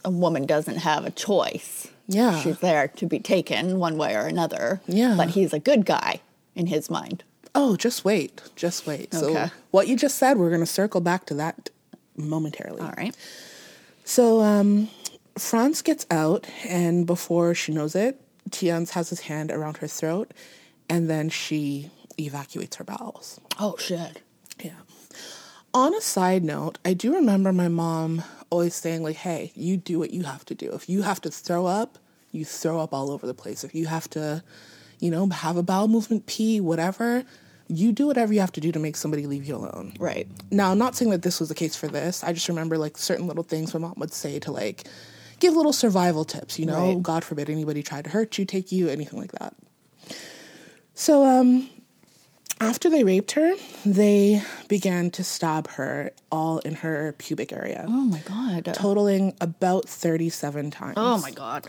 [0.05, 1.88] a woman doesn't have a choice.
[2.14, 2.38] Yeah.
[2.40, 4.81] She's there to be taken one way or another.
[4.87, 5.14] Yeah.
[5.16, 6.20] But he's a good guy
[6.55, 7.25] in his mind.
[7.55, 8.40] Oh, just wait.
[8.57, 9.12] Just wait.
[9.12, 9.51] So, Okay.
[9.70, 11.70] what you just said, we're going to circle back to that
[12.16, 12.81] momentarily.
[12.81, 13.14] All right.
[14.05, 14.88] So, um,
[15.38, 18.20] Frans gets out, and before she knows it,
[18.51, 20.33] Theuns has his hand around her throat,
[20.88, 23.40] and then she evacuates her bowels.
[23.59, 24.20] Oh, shit.
[24.62, 24.72] Yeah.
[25.75, 29.98] On a side note, I do remember my mom always saying, like, hey, you do
[29.98, 30.72] what you have to do.
[30.72, 31.98] If you have to throw up,
[32.33, 33.62] you throw up all over the place.
[33.62, 34.42] If you have to,
[34.99, 37.25] you know, have a bowel movement, pee, whatever,
[37.68, 39.95] you do whatever you have to do to make somebody leave you alone.
[39.99, 40.27] Right.
[40.51, 42.25] Now, I'm not saying that this was the case for this.
[42.25, 44.85] I just remember like certain little things my mom would say to like
[45.40, 47.03] give little survival tips, you know, Right.
[47.03, 49.55] God forbid anybody tried to hurt you, take you, anything like that.
[50.95, 51.68] So, um,
[52.61, 58.05] after they raped her, they began to stab her all in her pubic area, Oh,
[58.05, 58.73] my God.
[58.75, 60.95] totaling about 37 times.
[60.97, 61.66] oh, my God.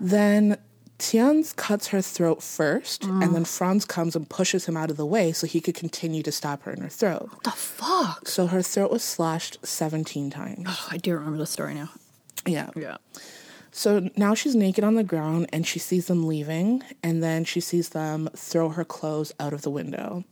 [0.00, 0.58] Then
[0.98, 3.32] Theuns cuts her throat first, and mm.
[3.32, 6.32] then Frans comes and pushes him out of the way so he could continue to
[6.32, 7.28] stab her in her throat.
[7.30, 8.28] What the fuck?
[8.28, 10.64] So her throat was slashed 17 times.
[10.66, 11.90] Oh, I do remember the story now.
[12.46, 12.70] Yeah.
[12.76, 12.98] Yeah.
[13.72, 17.60] So now she's naked on the ground and she sees them leaving, and then she
[17.60, 20.24] sees them throw her clothes out of the window.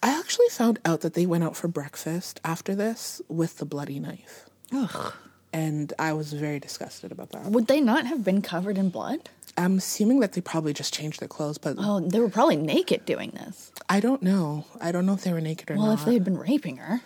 [0.00, 3.98] I actually found out that they went out for breakfast after this with the bloody
[3.98, 4.48] knife.
[4.72, 5.14] Ugh.
[5.54, 7.44] And I was very disgusted about that.
[7.46, 9.30] Would they not have been covered in blood?
[9.56, 13.06] I'm assuming that they probably just changed their clothes, but Oh, they were probably naked
[13.06, 13.70] doing this.
[13.88, 14.64] I don't know.
[14.80, 15.88] I don't know if they were naked or Well, not.
[15.90, 17.00] Well, if they had been raping her,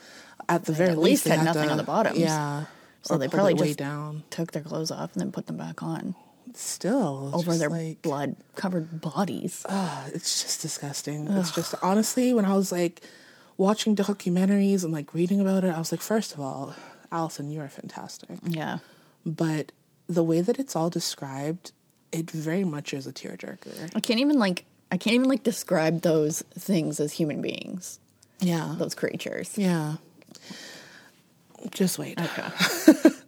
[0.49, 2.19] at the very at least, least they had nothing to- on the bottoms.
[2.19, 2.65] Yeah.
[3.03, 4.25] So or they probably just- down.
[4.31, 6.15] took their clothes off and then put them back on
[6.55, 9.67] Still over their like, blood covered bodies.
[9.69, 11.29] Ah, it's just disgusting.
[11.29, 13.03] It's just honestly, when I was like
[13.59, 16.75] watching documentaries and like reading about it, I was like, first of all,
[17.11, 18.39] Allison, you are fantastic.
[18.45, 18.79] yeah.
[19.25, 19.73] But
[20.09, 21.73] the way that it's all described,
[22.13, 23.91] it very much is a tearjerker.
[23.95, 27.99] I can't even like I can't even like describe those things as human beings.
[28.41, 28.75] Yeah.
[28.79, 29.57] Those creatures.
[29.59, 29.97] Yeah.
[31.71, 32.19] Just wait.
[32.21, 33.11] Okay.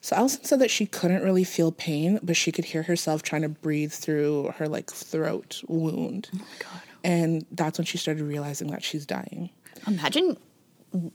[0.00, 3.42] So Allison said that she couldn't really feel pain, but she could hear herself trying
[3.42, 6.30] to breathe through her like throat wound.
[6.34, 6.82] Oh my god.
[7.04, 9.50] And that's when she started realizing that she's dying.
[9.86, 10.38] Imagine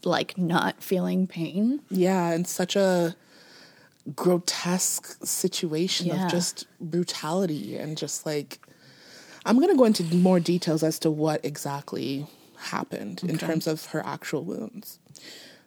[0.04, 1.82] like not feeling pain.
[1.90, 3.16] Yeah, and such a
[4.16, 6.26] grotesque situation Yeah.
[6.26, 8.60] of just brutality and just like
[9.46, 13.88] I'm going to go into more details as to what exactly happened in terms of
[13.88, 15.00] her actual wounds.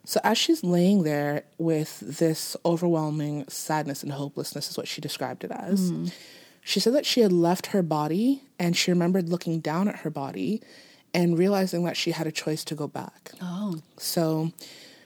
[0.03, 5.43] So as she's laying there with this overwhelming sadness and hopelessness is what she described
[5.43, 5.91] it as.
[5.91, 6.07] Mm-hmm.
[6.61, 10.09] She said that she had left her body and she remembered looking down at her
[10.09, 10.61] body
[11.17, 13.31] and realizing that she had a choice to go back.
[13.41, 13.79] Oh.
[13.97, 14.51] So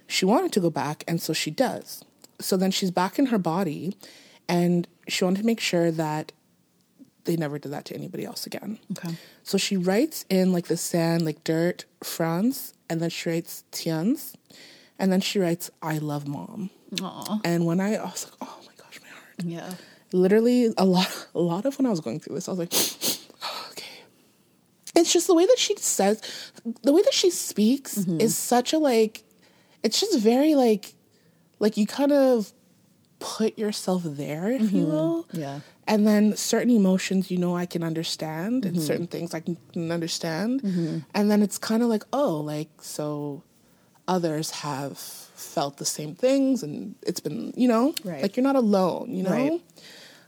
[0.08, 2.04] she wanted to go back, and so she does.
[2.38, 3.96] So then she's back in her body,
[4.50, 6.34] and she wanted to make sure that
[7.24, 8.78] they never did that to anybody else again.
[8.92, 9.16] Okay.
[9.44, 14.34] So she writes in like the sand, like dirt, Frans, and then she writes Theuns,
[15.00, 16.72] and then she writes I love mom.
[17.02, 17.40] Aw.
[17.46, 19.46] And when I, I was like, oh my gosh, my heart.
[19.46, 19.74] Yeah.
[20.12, 22.74] Literally a lot, a lot of when I was going through this, I was like.
[25.02, 26.22] It's just the way that she says,
[26.84, 28.22] the way that she speaks mm-hmm.
[28.22, 29.24] is such a like,
[29.84, 30.94] it's just very like,
[31.60, 32.54] like you kind of
[33.20, 34.92] put yourself there, if you mm-hmm.
[34.92, 35.28] will.
[35.34, 35.60] Yeah.
[35.88, 38.86] And then certain emotions, you know, I can understand, and mm-hmm.
[38.86, 39.58] certain things I can,
[39.92, 40.62] understand.
[41.14, 43.44] And then it's kind of like, oh, like, so
[44.08, 48.22] others have felt the same things, and it's been, you know, Right.
[48.22, 49.32] like you're not alone, you know?
[49.32, 49.62] Right.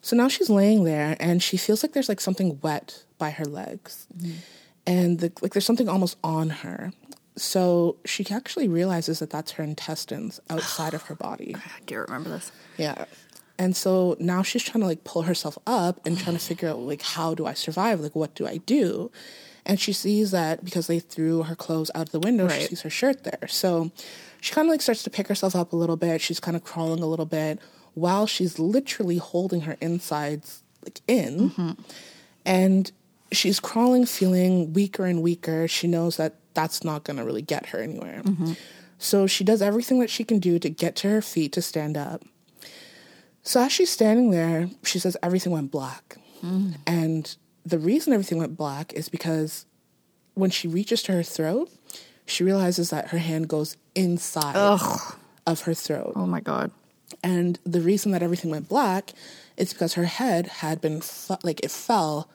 [0.02, 3.46] So now she's laying there, and she feels like there's like something wet by her
[3.46, 4.06] legs.
[4.86, 6.92] And the, like there's something almost on her.
[7.36, 11.56] So she actually realizes that that's her intestines outside of her body.
[11.56, 12.52] I do remember this.
[12.78, 13.06] Yeah.
[13.58, 16.80] And so now she's trying to like pull herself up and trying to figure out
[16.80, 18.00] like how do I survive?
[18.00, 19.12] Like what do I do?
[19.66, 22.82] And she sees that because they threw her clothes out of the window, she sees
[22.82, 23.48] her shirt there.
[23.48, 23.92] So
[24.42, 26.20] she kind of like starts to pick herself up a little bit.
[26.20, 27.60] She's kind of crawling a little bit
[27.94, 31.52] while she's literally holding her insides like in.
[31.52, 31.72] Mm-hmm.
[32.46, 32.92] And
[33.34, 35.68] she's crawling, feeling weaker and weaker.
[35.68, 38.22] She knows that that's not going to really get her anywhere.
[38.24, 38.54] Mm-hmm.
[38.98, 41.98] So she does everything that she can do to get to her feet to stand
[41.98, 42.24] up.
[43.42, 46.18] So as she's standing there, she says everything went black.
[46.42, 46.76] Mm.
[46.88, 49.66] And the reason everything went black is because
[50.34, 51.70] when she reaches to her throat,
[52.26, 54.56] she realizes that her hand goes inside
[55.46, 56.14] of her throat.
[56.16, 56.72] Oh my god.
[57.22, 59.12] And the reason that everything went black
[59.58, 62.30] is because her head had been fu- like it fell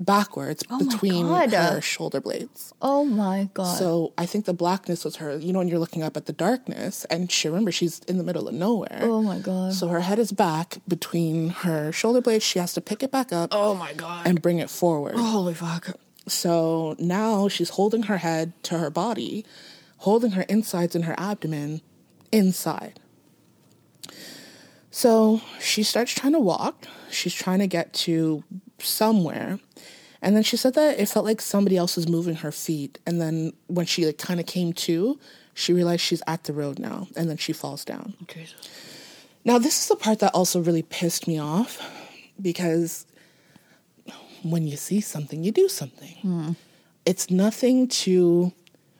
[0.00, 2.72] backwards Oh between her shoulder blades.
[2.80, 3.76] Oh my god.
[3.76, 6.32] So I think the blackness was her, you know, when you're looking up at the
[6.32, 9.00] darkness, and she remember she's in the middle of nowhere.
[9.02, 9.74] oh my god.
[9.74, 12.44] So her head is back between her shoulder blades.
[12.44, 14.26] She has to pick it back up oh my god.
[14.26, 15.14] and bring it forward.
[15.16, 15.90] Holy fuck.
[16.26, 19.44] So now she's holding her head to her body,
[19.98, 21.82] holding her insides and her abdomen
[22.32, 23.00] inside.
[24.90, 26.86] So she starts trying to walk.
[27.10, 28.42] She's trying to get to
[28.84, 29.58] somewhere.
[30.22, 32.98] And then she said that it felt like somebody else was moving her feet.
[33.06, 35.18] And then when she like kind of came to,
[35.54, 37.08] she realized she's at the road now.
[37.16, 38.14] And then she falls down.
[38.28, 38.54] Jesus.
[39.44, 41.82] Now, this is the part that also really pissed me off
[42.40, 43.06] because
[44.42, 46.14] when you see something, you do something.
[46.20, 46.52] Hmm.
[47.06, 48.52] It's nothing to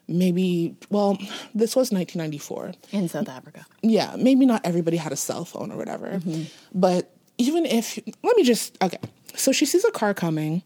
[0.08, 1.18] maybe, well,
[1.54, 2.72] this was 1994.
[2.92, 3.66] In South Africa.
[3.82, 6.08] Yeah, maybe not everybody had a cell phone or whatever.
[6.08, 6.42] Mm-hmm.
[6.74, 8.98] But even if, let me just, okay.
[9.36, 10.62] So she sees a car coming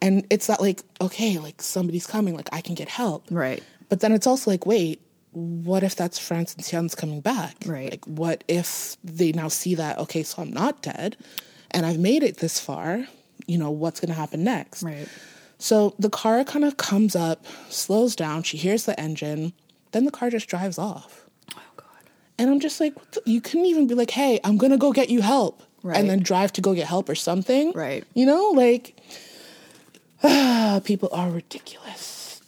[0.00, 3.26] and it's that like, okay, like somebody's coming, like I can get help.
[3.30, 3.62] Right.
[3.88, 5.00] But then it's also like, wait,
[5.32, 7.56] what if that's Frans and Theuns coming back?
[7.64, 7.90] Right.
[7.90, 11.16] Like, what if they now see that, okay, so I'm not dead
[11.70, 13.06] and I've made it this far?
[13.46, 14.82] You know, what's going to happen next?
[14.82, 15.08] Right.
[15.58, 19.52] So the car kind of comes up, slows down, she hears the engine,
[19.92, 21.26] then the car just drives off.
[21.54, 21.86] Oh god.
[22.36, 25.08] And I'm just like, you couldn't even be like, hey, I'm going to go get
[25.08, 25.62] you help.
[25.82, 25.96] Right.
[25.96, 27.72] And then drive to go get help or something.
[27.72, 28.04] Right.
[28.14, 28.96] You know, like,
[30.84, 32.40] people are ridiculous.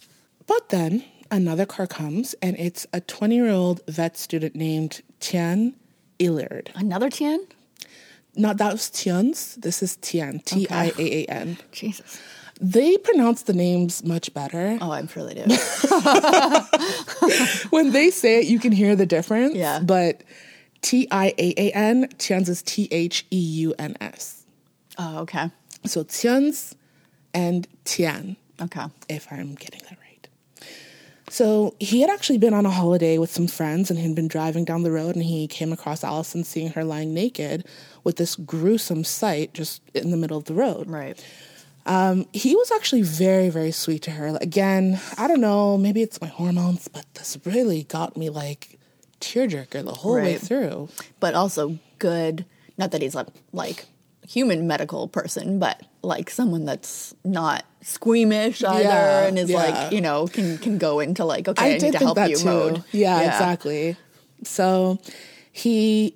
[0.47, 5.73] But then another car comes and it's a 20 year old vet student named Tiaan
[6.19, 6.69] Eilerd.
[6.75, 7.39] Another Tiaan?
[8.37, 11.57] Not that was Theuns, this is Tiaan, T I A A N.
[11.71, 12.19] Jesus.
[12.61, 14.77] They pronounce the names much better.
[14.79, 15.43] Oh, I'm sure they do.
[17.69, 19.55] when they say it, you can hear the difference.
[19.55, 19.79] Yeah.
[19.79, 20.21] But
[20.85, 24.45] T I A A N, Theuns is T H E U N S.
[24.99, 25.49] oh, okay.
[25.85, 26.75] So Theuns
[27.33, 28.85] and Tiaan, Okay.
[29.09, 30.27] if I'm getting that right.
[31.27, 34.63] So he had actually been on a holiday with some friends and he'd been driving
[34.63, 37.65] down the road and he came across Allison seeing her lying naked
[38.03, 40.87] with this gruesome sight just in the middle of the road.
[40.87, 41.17] Right.
[41.87, 44.37] Um, he was actually very, very sweet to her.
[44.39, 48.74] Again, I don't know, maybe it's my hormones, but this really got me like
[49.21, 50.89] tearjerker the whole way through.
[51.19, 52.45] But also good.
[52.77, 53.85] Not that he's a like
[54.27, 59.57] human medical person, but like someone that's not squeamish either Yeah, and is yeah.
[59.57, 62.29] like, you know, can can go into like, okay, I, I need to help that
[62.29, 62.45] you too.
[62.45, 62.83] mode.
[62.91, 63.95] Yeah, exactly.
[64.43, 64.99] So
[65.51, 66.15] he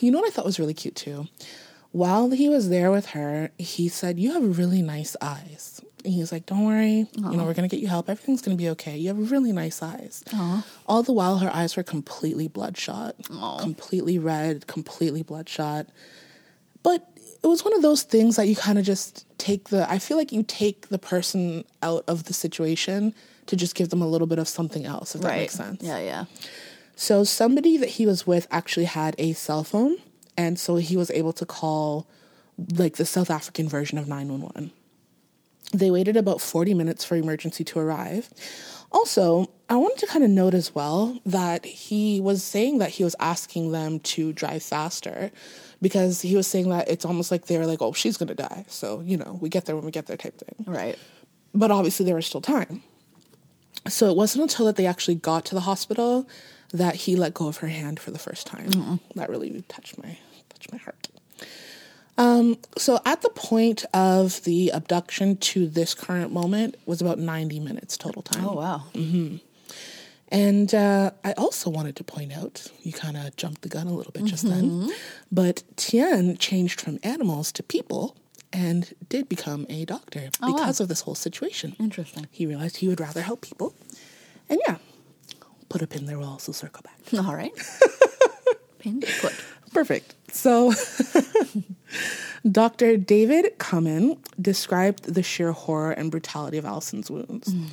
[0.00, 1.28] you know what I thought was really cute too?
[1.92, 5.75] While he was there with her, he said, You have really nice eyes.
[6.06, 8.08] And he was like, Don't worry, you know, we're gonna get you help.
[8.08, 8.96] Everything's gonna be okay.
[8.96, 10.22] You have really nice eyes.
[10.86, 13.16] All the while her eyes were completely bloodshot.
[13.60, 15.88] Completely red, completely bloodshot.
[16.82, 17.06] But
[17.42, 20.16] it was one of those things that you kind of just take the I feel
[20.16, 23.14] like you take the person out of the situation
[23.46, 25.82] to just give them a little bit of something else, if that makes sense.
[25.82, 26.24] Yeah, yeah.
[26.94, 29.96] So somebody that he was with actually had a cell phone,
[30.36, 32.06] and so he was able to call
[32.74, 34.70] like the South African version of 911.
[35.72, 38.30] They waited about 40 minutes for emergency to arrive.
[38.92, 43.04] Also, I wanted to kind of note as well that he was saying that he
[43.04, 45.30] was asking them to drive faster
[45.82, 48.34] because he was saying that it's almost like they were like, oh, she's going to
[48.34, 48.64] die.
[48.68, 50.96] So, you know, we get there when we get there type thing Right.
[51.52, 52.82] but obviously there was still time.
[53.88, 56.28] So it wasn't until that they actually got to the hospital
[56.72, 59.00] that he let go of her hand for the first time.
[59.16, 60.16] That really touched my
[60.48, 61.08] touched my heart.
[62.18, 67.60] Um, so at the point of the abduction to this current moment was about 90
[67.60, 68.44] minutes total time.
[68.46, 68.84] Oh wow.
[70.28, 73.92] And uh, I also wanted to point out, you kind of jumped the gun a
[73.94, 74.90] little bit just then,
[75.30, 78.16] but Tiaan changed from animals to people
[78.52, 80.56] and did become a doctor Oh, wow.
[80.58, 81.76] because of this whole situation.
[81.78, 82.26] Interesting.
[82.32, 83.74] He realized he would rather help people.
[84.48, 84.76] And yeah,
[85.68, 87.24] put a pin there, we'll also circle back.
[87.24, 87.52] All right.
[88.78, 89.32] Pin put.
[89.72, 90.14] Perfect.
[90.32, 90.72] So,
[92.50, 92.96] Dr.
[92.96, 97.52] David Cummin described the sheer horror and brutality of Allison's wounds.
[97.52, 97.68] Mm.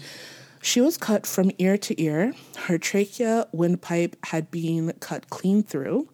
[0.62, 2.34] She was cut from ear to ear.
[2.58, 6.08] Her trachea windpipe had been cut clean through.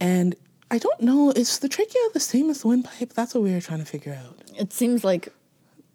[0.00, 0.34] And
[0.70, 3.12] I don't know, is the trachea the same as the windpipe?
[3.12, 4.38] That's what we were trying to figure out.
[4.58, 5.28] It seems like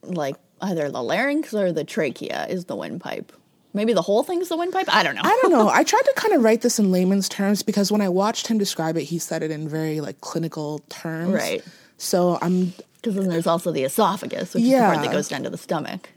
[0.02, 3.32] like either the larynx or the trachea is the windpipe.
[3.76, 4.88] Maybe the whole thing's the windpipe.
[4.94, 5.22] I don't know.
[5.24, 5.70] I don't know.
[5.74, 8.58] I tried to kind of write this in layman's terms because when I watched him
[8.58, 11.34] describe it, he said it in very like clinical terms.
[11.34, 11.64] Right.
[11.98, 15.44] So I'm Because then there's also the esophagus, which is the part that goes down
[15.44, 16.10] to the stomach.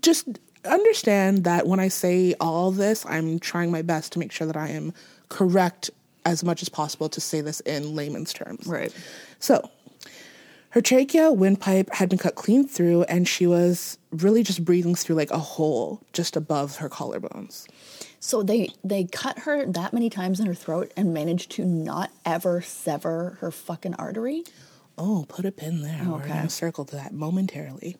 [0.00, 0.28] just
[0.64, 4.56] understand that when I say all this, I'm trying my best to make sure that
[4.56, 4.92] I am
[5.28, 5.90] correct
[6.24, 8.66] as much as possible to say this in layman's terms.
[8.66, 8.92] Right.
[9.38, 9.70] So,
[10.70, 15.16] her trachea windpipe had been cut clean through, and she was really just breathing through
[15.16, 17.66] like a hole just above her collarbones.
[18.20, 22.10] So they they cut her that many times in her throat and managed to not
[22.24, 24.44] ever sever her fucking artery.
[24.98, 26.00] Oh, put a pin there.
[26.06, 26.28] We're Okay.
[26.28, 27.96] going to circle to that momentarily.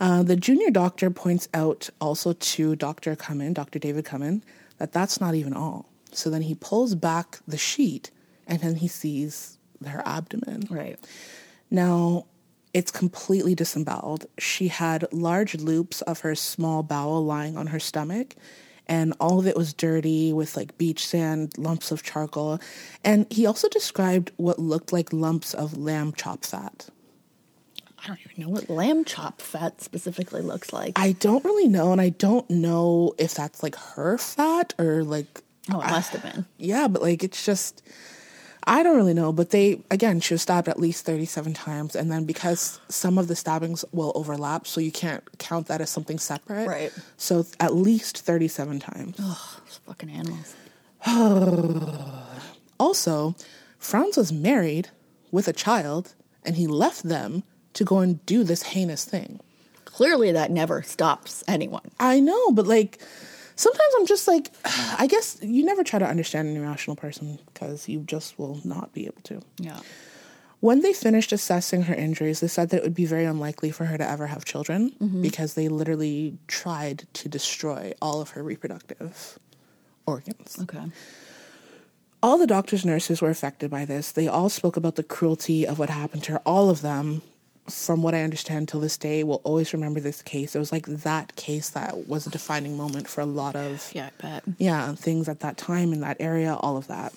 [0.00, 3.16] Uh, the junior doctor points out also to Dr.
[3.16, 3.80] Cummin, Dr.
[3.80, 4.42] David Cummin,
[4.78, 5.88] that that's not even all.
[6.12, 8.12] So then he pulls back the sheet
[8.46, 10.68] and then he sees her abdomen.
[10.70, 10.98] Right.
[11.70, 12.26] Now,
[12.74, 14.26] it's completely disemboweled.
[14.38, 18.36] She had large loops of her small bowel lying on her stomach,
[18.86, 22.58] and all of it was dirty with like beach sand, lumps of charcoal.
[23.04, 26.88] And he also described what looked like lumps of lamb chop fat.
[28.02, 30.98] I don't even know what lamb chop fat specifically looks like.
[30.98, 35.42] I don't really know, and I don't know if that's like her fat or like,
[35.72, 36.46] oh, it must have been.
[36.58, 37.82] yeah, but like it's just,
[38.68, 39.32] I don't really know.
[39.32, 43.26] But they, again, she was stabbed at least 37 times, and then because some of
[43.26, 46.68] the stabbings will overlap, so you can't count that as something separate.
[46.68, 46.92] Right.
[47.16, 49.16] So at least 37 times.
[49.18, 50.54] Ugh, fucking animals.
[52.80, 53.34] Also,
[53.80, 54.90] Frans was married
[55.32, 59.40] with a child, and he left them to go and do this heinous thing.
[59.84, 61.90] Clearly, that never stops anyone.
[61.98, 63.00] I know, but like
[63.58, 64.50] sometimes I'm just like,
[64.98, 68.92] I guess you never try to understand an irrational person because you just will not
[68.94, 69.42] be able to.
[69.58, 69.80] Yeah.
[70.60, 73.84] When they finished assessing her injuries, they said that it would be very unlikely for
[73.84, 75.22] her to ever have children mm-hmm.
[75.22, 79.38] because they literally tried to destroy all of her reproductive
[80.04, 80.58] organs.
[80.62, 80.90] Okay.
[82.20, 84.10] All the doctors and nurses were affected by this.
[84.10, 86.42] They all spoke about the cruelty of what happened to her.
[86.44, 87.22] All of them,
[87.70, 90.54] from what I understand till this day, will always remember this case.
[90.54, 94.10] It was like that case that was a defining moment for a lot of Yeah,
[94.18, 94.44] I bet.
[94.58, 97.12] yeah, things at that time in that area, all of that.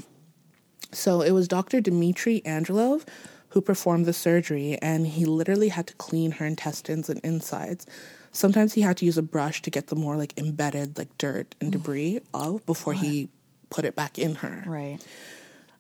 [0.92, 1.80] So it was Dr.
[1.82, 3.06] Dmitry Angelov
[3.50, 7.86] who performed the surgery, and he literally had to clean her intestines and insides.
[8.32, 11.54] Sometimes he had to use a brush to get the more like embedded like dirt
[11.60, 13.28] and debris off before he
[13.70, 14.64] put it back in her.
[14.66, 15.00] Right.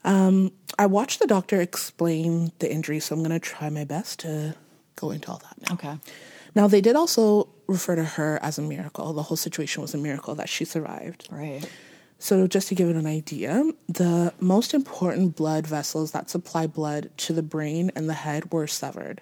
[0.03, 4.19] Um, I watched the doctor explain the injury, so I'm going to try my best
[4.21, 4.55] to
[4.95, 5.73] go into all that now.
[5.75, 5.97] Okay.
[6.55, 9.13] Now, they did also refer to her as a miracle.
[9.13, 11.27] The whole situation was a miracle that she survived.
[11.31, 11.67] Right.
[12.19, 17.09] So, just to give it an idea, the most important blood vessels that supply blood
[17.17, 19.21] to the brain and the head were severed.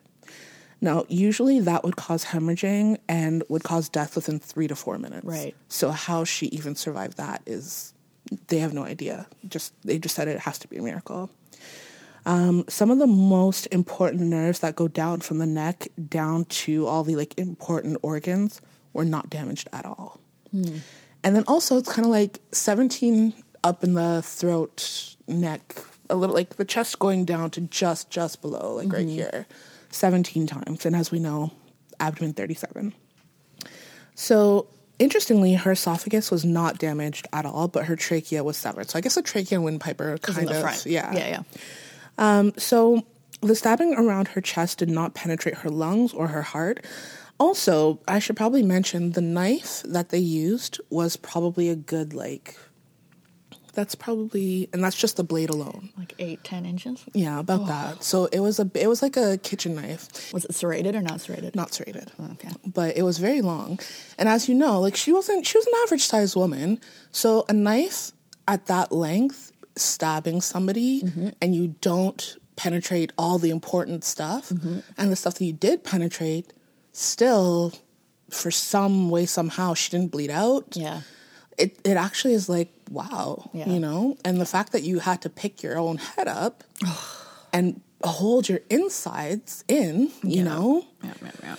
[0.81, 5.25] Now, usually that would cause hemorrhaging and would cause death within three to four minutes.
[5.25, 5.55] Right.
[5.69, 7.93] So, how she even survived that is
[8.47, 9.27] they have no idea.
[9.47, 11.29] Just they just said it has to be a miracle.
[12.25, 16.85] Um, some of the most important nerves that go down from the neck down to
[16.85, 18.61] all the like important organs
[18.93, 20.19] were not damaged at all.
[21.23, 25.75] And then also it's kind of like 17 up in the throat, neck,
[26.09, 29.45] a little like the chest going down to just just below, like right here,
[29.91, 30.85] 17 times.
[30.85, 31.51] And as we know,
[31.99, 32.93] abdomen 37.
[34.15, 34.67] So
[34.97, 38.89] interestingly, her esophagus was not damaged at all, but her trachea was severed.
[38.89, 41.13] So I guess the trachea and windpipe are kind of yeah.
[41.13, 41.43] Yeah, yeah.
[42.19, 43.01] Um, so
[43.41, 46.85] the stabbing around her chest did not penetrate her lungs or her heart.
[47.39, 52.55] Also, I should probably mention the knife that they used was probably a good like.
[53.73, 55.89] That's probably, and that's just the blade alone.
[55.97, 57.05] Like eight, ten inches.
[57.13, 58.03] Yeah, about that.
[58.03, 61.21] So it was a, it was like a kitchen knife, Was it serrated or not
[61.21, 61.55] serrated?
[61.55, 62.49] not serrated Okay.
[62.65, 63.79] but it was very long.
[64.17, 66.81] And as you know, like she wasn't she was an average sized woman.
[67.11, 68.11] So a knife
[68.49, 69.48] at that length
[69.79, 71.29] stabbing somebody mm-hmm.
[71.41, 74.79] and you don't penetrate all the important stuff mm-hmm.
[74.97, 76.51] and the stuff that you did penetrate
[76.91, 77.73] still
[78.29, 80.75] for some way somehow she didn't bleed out.
[80.75, 81.01] Yeah.
[81.57, 83.69] It it actually is like wow, Yeah.
[83.69, 84.17] you know?
[84.25, 86.63] And the fact that you had to pick your own head up
[87.53, 90.85] and hold your insides in, you know?
[91.03, 91.55] Yeah, yeah,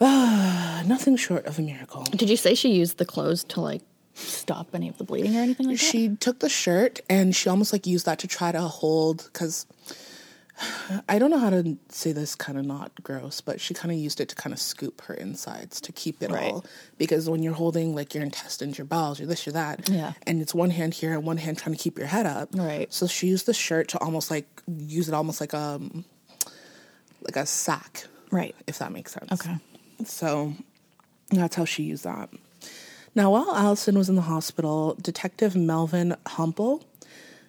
[0.00, 0.82] yeah.
[0.86, 2.04] Nothing short of a miracle.
[2.04, 3.82] Did you say she used the clothes to like
[4.14, 5.84] stop any of the bleeding or anything like that?
[5.84, 9.66] she took the shirt and she almost like used that to try to hold because
[11.08, 13.98] I don't know how to say this kind of not gross, but she kind of
[13.98, 16.52] used it to kind of scoop her insides to keep it Right.
[16.52, 16.64] all.
[16.96, 20.12] Because when you're holding like your intestines, your bowels, your this, your that, Yeah.
[20.28, 22.50] and it's one hand here and one hand trying to keep your head up.
[22.54, 22.92] Right.
[22.94, 25.80] So she used the shirt to almost like use it almost like a
[27.22, 28.54] like a sack, Right.
[28.68, 29.32] if that makes sense.
[29.32, 29.56] Okay.
[30.04, 30.52] So
[31.30, 32.28] that's how she used that.
[33.14, 36.84] Now, while Allison was in the hospital, Detective Melvin Humple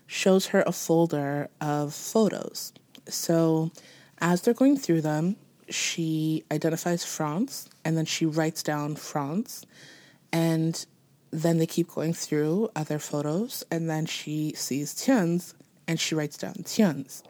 [0.05, 2.71] shows her a folder of photos.
[3.07, 3.71] So
[4.19, 5.37] as they're going through them,
[5.69, 9.65] she identifies Frans and then she writes down Frans.
[10.31, 10.85] And
[11.31, 15.53] then they keep going through other photos and then she sees Theuns
[15.87, 17.23] and she writes down Theuns.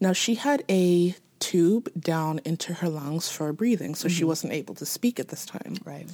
[0.00, 4.28] Now, she had a tube down into her lungs for breathing, so she mm-hmm.
[4.28, 5.76] wasn't able to speak at this time.
[5.84, 6.08] Right.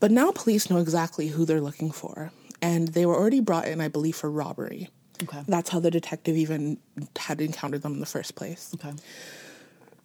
[0.00, 3.80] But now police know exactly who they're looking for, and they were already brought in,
[3.80, 4.90] I believe, for robbery.
[5.22, 5.42] Okay.
[5.48, 6.78] That's how the detective even
[7.16, 8.74] had encountered them in the first place.
[8.74, 8.92] Okay.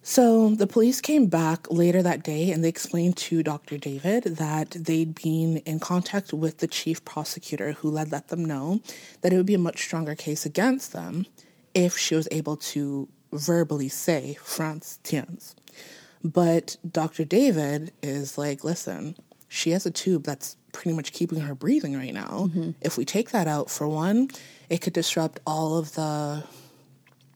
[0.04, 3.78] So the police came back later that day and they explained to Dr.
[3.78, 8.80] David that they'd been in contact with the chief prosecutor who had let them know
[9.20, 11.26] that it would be a much stronger case against them
[11.72, 15.54] if she was able to verbally say Frans Theuns.
[16.24, 17.24] But Dr.
[17.24, 19.16] David is like, listen,
[19.52, 22.48] she has a tube that's pretty much keeping her breathing right now.
[22.48, 22.70] Mm-hmm.
[22.80, 24.30] If we take that out, for one,
[24.70, 26.42] it could disrupt all of the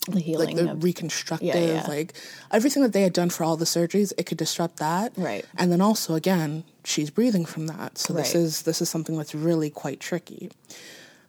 [0.08, 1.84] The healing like the of reconstructive, yeah.
[1.86, 2.14] like
[2.50, 5.12] everything that they had done for all the surgeries, it could disrupt that.
[5.18, 5.44] Right.
[5.58, 7.98] And then also again, she's breathing from that.
[7.98, 10.50] So this is this is something that's really quite tricky.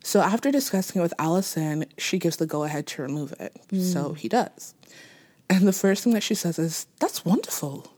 [0.04, 3.54] So after discussing it with Allison, she gives the go ahead to remove it.
[3.74, 4.18] So mm.
[4.18, 4.74] he does.
[5.50, 7.92] And the first thing that she says is, That's wonderful.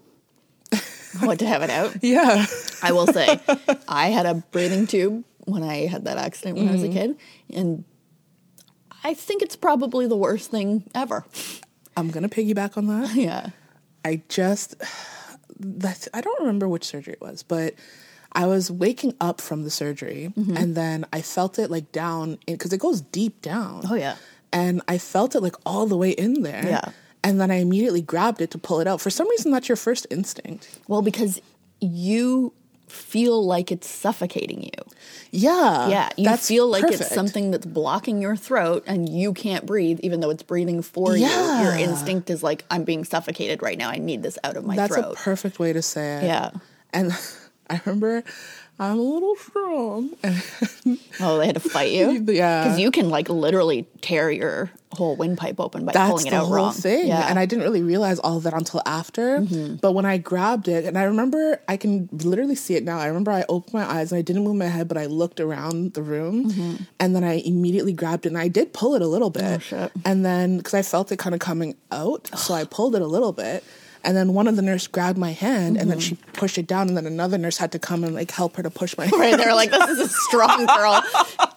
[1.22, 1.96] what to have it out.
[2.04, 2.46] Yeah.
[2.84, 3.40] I will say,
[3.88, 7.18] I had a breathing tube when I had that accident when I was a kid,
[7.52, 7.84] and
[9.04, 11.26] I think it's probably the worst thing ever.
[11.98, 13.16] I'm gonna piggyback on that.
[13.16, 13.48] Yeah.
[14.06, 14.76] I just
[15.60, 17.74] that's I don't remember which surgery it was, but
[18.32, 20.56] I was waking up from the surgery Mm-hmm.
[20.56, 23.82] and then I felt it like down because it goes deep down.
[23.90, 24.16] Oh, yeah.
[24.54, 26.64] And I felt it like all the way in there.
[26.66, 26.92] Yeah.
[27.24, 29.02] And then I immediately grabbed it to pull it out.
[29.02, 30.80] For some reason that's your first instinct.
[30.88, 31.42] Well, because
[31.82, 32.54] you
[32.88, 34.72] feel like it's suffocating you.
[35.32, 35.88] Yeah.
[35.90, 40.00] Yeah, you that's feel like it's something that's blocking your throat and you can't breathe,
[40.02, 41.28] even though it's breathing for you.
[41.28, 43.90] Your instinct is like, I'm being suffocated right now.
[43.90, 45.14] I need this out of my That's throat.
[45.14, 46.24] a perfect way to say it.
[46.24, 46.52] Yeah.
[46.92, 47.12] And
[47.70, 48.24] I remember
[48.80, 50.12] I'm a little strong.
[51.22, 52.24] Oh, they had to fight you?
[52.30, 52.64] Yeah.
[52.64, 56.46] Because you can like literally tear your whole windpipe open by that's pulling it out
[56.46, 56.74] whole wrong.
[56.74, 57.08] thing.
[57.08, 57.20] Yeah.
[57.20, 57.30] Mm-hmm.
[57.30, 59.42] And I didn't really realize all of that until after.
[59.82, 62.98] But when I grabbed it, and I remember I can literally see it now.
[63.00, 65.40] I remember I opened my eyes and I didn't move my head, but I looked
[65.42, 66.84] around the room Mm-hmm.
[67.00, 69.44] and then I immediately grabbed it and I did pull it a little bit.
[69.44, 69.92] Oh, shit.
[70.06, 73.08] And then because I felt it kind of coming out, so I pulled it a
[73.08, 73.64] little bit.
[74.04, 76.16] And then one of the nurse grabbed my hand and then mm-hmm.
[76.16, 78.64] she pushed it down and then another nurse had to come and like help her
[78.64, 79.38] to push my right.
[79.38, 81.04] They're like, this is a strong girl.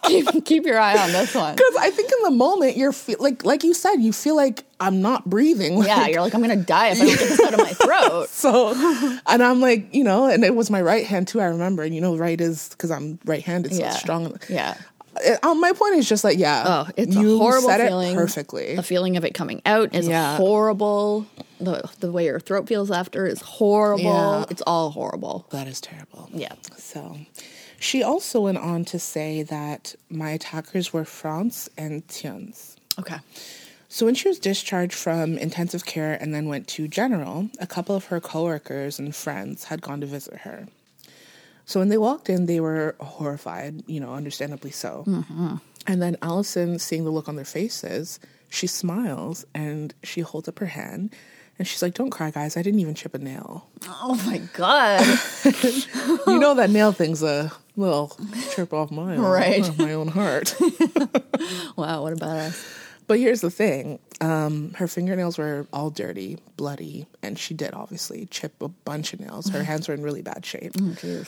[0.04, 1.54] keep, keep your eye on this one.
[1.54, 4.64] Because I think in the moment you're feel, like like you said, you feel like
[4.82, 5.80] I'm not breathing.
[5.84, 7.72] Yeah, you're like, I'm going to die if I don't get this out of my
[7.72, 8.28] throat.
[8.30, 11.40] So, and I'm like, you know, and it was my right hand too.
[11.40, 13.90] I remember, and you know, right is because I'm right-handed, so Yeah.
[13.90, 14.36] it's strong.
[14.48, 14.76] Yeah.
[15.42, 16.64] Uh, my point is just like, yeah.
[16.66, 18.12] Oh, it's you a horrible said feeling.
[18.12, 18.76] It perfectly.
[18.76, 20.36] The feeling of it coming out is Yeah.
[20.36, 21.26] horrible.
[21.60, 24.04] The the way your throat feels after is horrible.
[24.04, 24.44] Yeah.
[24.50, 25.46] It's all horrible.
[25.50, 26.28] that is terrible.
[26.32, 26.54] Yeah.
[26.76, 27.18] So,
[27.78, 32.76] she also went on to say that my attackers were Frans and Theuns.
[32.98, 33.18] Okay.
[33.88, 37.94] So when she was discharged from intensive care and then went to general, a couple
[37.94, 40.66] of her coworkers and friends had gone to visit her.
[41.66, 45.04] So when they walked in, they were horrified, you know, understandably so.
[45.06, 45.56] Mm-hmm.
[45.86, 50.58] And then Allison, seeing the look on their faces, she smiles and she holds up
[50.58, 51.12] her hand
[51.58, 52.56] and she's like, "Don't cry, guys.
[52.56, 53.68] I didn't even chip a nail.
[53.86, 55.00] Oh my god.
[56.26, 58.16] you know that nail thing's a little
[58.54, 59.68] chip off my own, Right.
[59.68, 60.54] off my own heart."
[61.76, 62.78] wow, what about badass.
[63.12, 68.24] But here's the thing um, her fingernails were all dirty, bloody, and she did obviously
[68.30, 69.48] chip a bunch of nails.
[69.50, 70.72] Her hands were in really bad shape.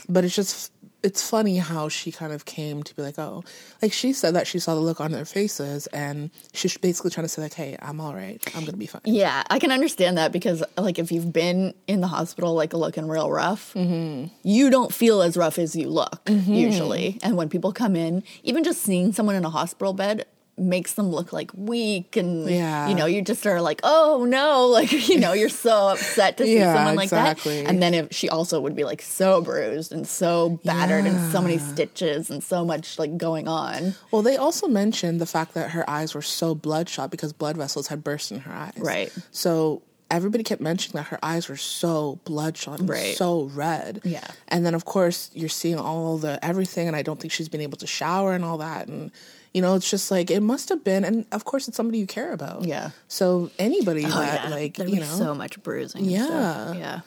[0.08, 0.72] but it's just,
[1.02, 3.44] it's funny how she kind of came to be like, oh,
[3.82, 7.26] like she said that she saw the look on their faces, and she's basically trying
[7.26, 8.40] to say, like, hey, I'm all right.
[8.54, 9.02] I'm going to be fine.
[9.04, 13.08] Yeah, I can understand that because, like, if you've been in the hospital, like, looking
[13.08, 14.32] real rough, Mm-hmm.
[14.42, 17.18] you don't feel as rough as you look usually.
[17.22, 20.24] And when people come in, even just seeing someone in a hospital bed
[20.56, 22.88] makes them look like weak and Yeah.
[22.88, 26.44] you know you just are like oh no like you know you're so upset to
[26.44, 27.62] see Yeah, someone like exactly.
[27.62, 31.32] that and then if she also would be like so bruised and so battered and
[31.32, 35.54] so many stitches and so much like going on Well, they also mentioned the fact
[35.54, 38.74] that her eyes were so bloodshot because blood vessels had burst in her eyes.
[38.78, 39.12] Right.
[39.32, 43.16] So everybody kept mentioning that her eyes were so bloodshot and Right.
[43.16, 44.00] so red.
[44.04, 44.26] Yeah.
[44.48, 47.60] And then of course you're seeing all the everything and I don't think she's been
[47.62, 49.10] able to shower and all that and
[49.54, 52.06] you know, it's just like it must have been and of course it's somebody you
[52.06, 52.64] care about.
[52.64, 52.90] Yeah.
[53.08, 56.76] So anybody oh that yeah like, there you know so much bruising and stuff.
[56.76, 56.80] Yeah.
[56.80, 57.00] yeah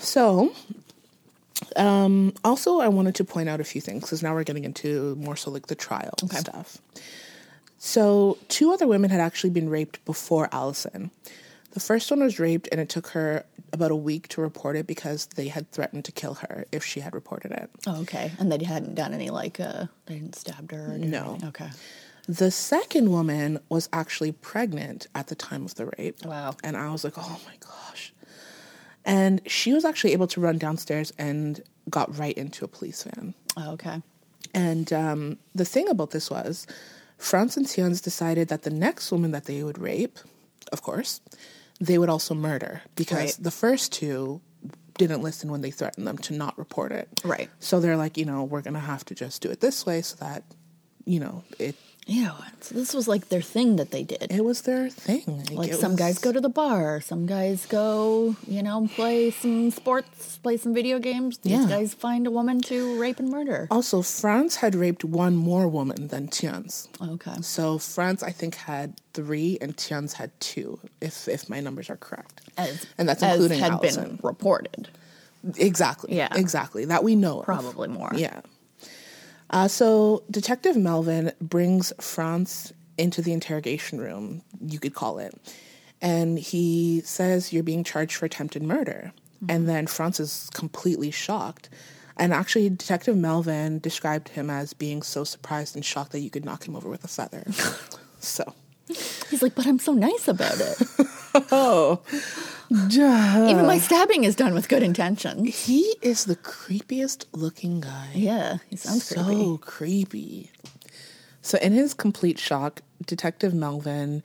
[0.00, 0.52] So,
[1.76, 5.16] um, also, I wanted to point out a few things because now we're getting into
[5.16, 6.78] more so like the trial stuff.
[7.78, 11.10] So, two other women had actually been raped before Allison.
[11.78, 14.88] The first one was raped, and it took her about a week to report it
[14.88, 17.70] because they had threatened to kill her if she had reported it.
[17.86, 18.32] Oh, okay.
[18.40, 21.30] And they hadn't done any like uh they hadn't stabbed her or No.
[21.30, 21.48] anything?
[21.50, 21.68] Okay.
[22.26, 26.24] The second woman was actually pregnant at the time of the rape.
[26.24, 26.56] Wow.
[26.64, 28.12] And I was like, oh my gosh.
[29.04, 33.34] And she was actually able to run downstairs and got right into a police van.
[33.56, 34.02] Oh, okay.
[34.52, 36.66] And um, the thing about this was,
[37.18, 40.18] Frans and Theuns decided that the next woman that they would rape,
[40.72, 41.20] of course,
[41.80, 43.36] they would also murder because Right.
[43.40, 44.40] the first two
[44.96, 47.08] didn't listen when they threatened them to not report it.
[47.24, 47.48] Right.
[47.60, 50.02] So they're like, you know, we're going to have to just do it this way
[50.02, 50.42] so that,
[51.04, 51.76] you know, it
[52.10, 52.30] Ew.
[52.62, 54.28] So this was like their thing that they did.
[54.30, 55.44] it was their thing.
[55.52, 59.30] like it some was- guys go to the bar, some guys go, you know, play
[59.30, 61.36] some sports, play some video games.
[61.38, 61.66] These Yeah.
[61.68, 63.68] guys find a woman to rape and murder.
[63.70, 66.88] Also, Frans had raped one more woman than Theuns.
[67.00, 67.36] Okay.
[67.42, 71.96] So Frans, I think, had three, and Theuns had two, if if my numbers are
[71.96, 72.40] correct.
[72.56, 74.04] As, and that's including had Allison.
[74.16, 74.88] been reported.
[75.56, 76.16] Exactly.
[76.16, 76.28] Yeah.
[76.34, 76.86] Exactly.
[76.86, 77.44] That we know of.
[77.44, 78.10] Probably more.
[78.14, 78.40] Yeah.
[79.50, 85.34] Uh, so Detective Melvin brings Frans into the interrogation room, you could call it,
[86.00, 89.12] and he says, You're being charged for attempted murder.
[89.48, 91.68] And then Frans is completely shocked.
[92.16, 96.44] And actually, Detective Melvin described him as being so surprised and shocked that you could
[96.44, 97.44] knock him over with a feather.
[98.18, 98.54] so.
[98.88, 100.82] He's like, but I'm so nice about it.
[101.52, 102.00] Oh.
[102.70, 105.66] Even my stabbing is done with good intentions.
[105.66, 108.10] He is the creepiest looking guy.
[108.14, 110.50] Yeah, he sounds so creepy.
[110.50, 110.50] creepy.
[111.40, 114.22] So, in his complete shock, Detective Melvin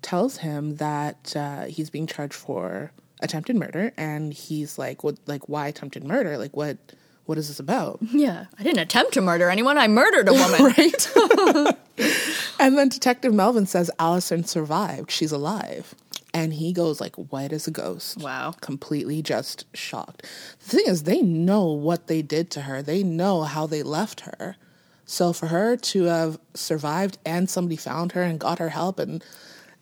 [0.00, 5.16] tells him that uh, he's being charged for attempted murder, and he's like, "What?
[5.26, 6.38] Like, why attempted murder?
[6.38, 6.78] Like, what?
[7.26, 9.76] What is this about?" Yeah, I didn't attempt to murder anyone.
[9.76, 10.64] I murdered a woman.
[10.78, 11.76] right?
[12.58, 15.10] and then Detective Melvin says Allison survived.
[15.10, 15.94] She's alive.
[16.34, 18.18] And he goes like white as a ghost.
[18.18, 18.52] Wow.
[18.60, 20.22] Completely just shocked.
[20.60, 22.80] The thing is, they know what they did to her.
[22.82, 24.56] They know how they left her.
[25.04, 29.22] So for her to have survived and somebody found her and got her help and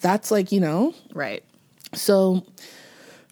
[0.01, 1.45] that's like, you know, Right.
[1.95, 2.45] so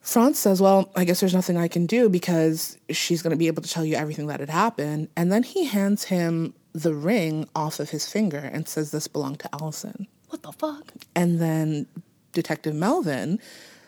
[0.03, 3.47] Frans says, Well, I guess there's nothing I can do because she's going to be
[3.49, 5.09] able to tell you everything that had happened.
[5.17, 9.41] And then he hands him the ring off of his finger and says, This belonged
[9.41, 10.07] to Allison.
[10.29, 10.93] What the fuck?
[11.17, 11.87] And then
[12.33, 13.39] Detective Melvin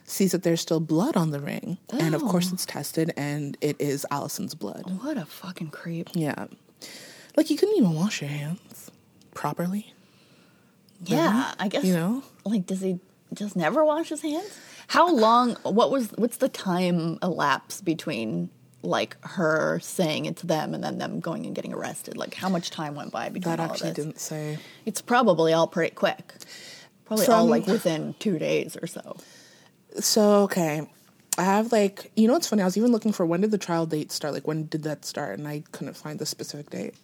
[0.05, 1.78] sees that there's still blood on the ring.
[1.91, 2.55] And of course, oh.
[2.55, 4.82] it's tested and it is Allison's blood.
[5.03, 6.09] What a fucking creep.
[6.14, 6.47] Yeah.
[7.36, 8.91] Like, you couldn't even wash your hands
[9.34, 9.95] properly,
[11.05, 11.84] Yeah, I guess.
[11.84, 12.24] you know?
[12.45, 12.99] Like, does he
[13.32, 14.59] just never wash his hands?
[14.88, 15.55] How long?
[15.62, 16.11] What was?
[16.16, 18.51] What's the time elapse between
[18.82, 22.16] like her saying it to them and then them going and getting arrested?
[22.16, 24.05] Like how much time went by between That all actually of this?
[24.05, 24.59] didn't say.
[24.84, 26.34] It's probably all pretty quick.
[27.11, 29.16] Probably all From- like within two days or so.
[29.98, 30.88] So okay,
[31.36, 32.62] I have like you know what's funny?
[32.62, 34.32] I was even looking for when did the trial date start?
[34.32, 35.36] Like when did that start?
[35.36, 36.94] And I couldn't find the specific date.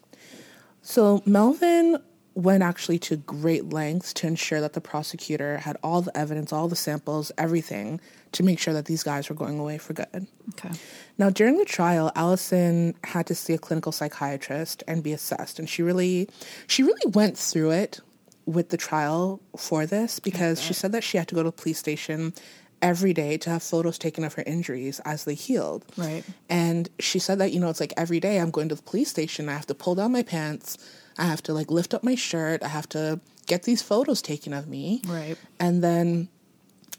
[0.80, 1.98] So Melvin
[2.34, 6.68] went actually to great lengths to ensure that the prosecutor had all the evidence, all
[6.68, 8.00] the samples, everything
[8.30, 10.28] to make sure that these guys were going away for good.
[10.50, 10.70] Okay.
[11.18, 15.68] Now, during the trial, Allison had to see a clinical psychiatrist and be assessed, and
[15.68, 16.28] she really,
[16.68, 18.00] she really went through it
[18.47, 21.53] with the trial for this because she said that she had to go to the
[21.53, 22.32] police station
[22.80, 25.84] every day to have photos taken of her injuries as they healed.
[25.97, 26.24] Right.
[26.49, 29.11] And she said that, you know, it's like every day I'm going to the police
[29.11, 30.78] station, I have to pull down my pants,
[31.18, 34.53] I have to like lift up my shirt, I have to get these photos taken
[34.53, 35.03] of me.
[35.07, 35.36] Right.
[35.59, 36.28] And then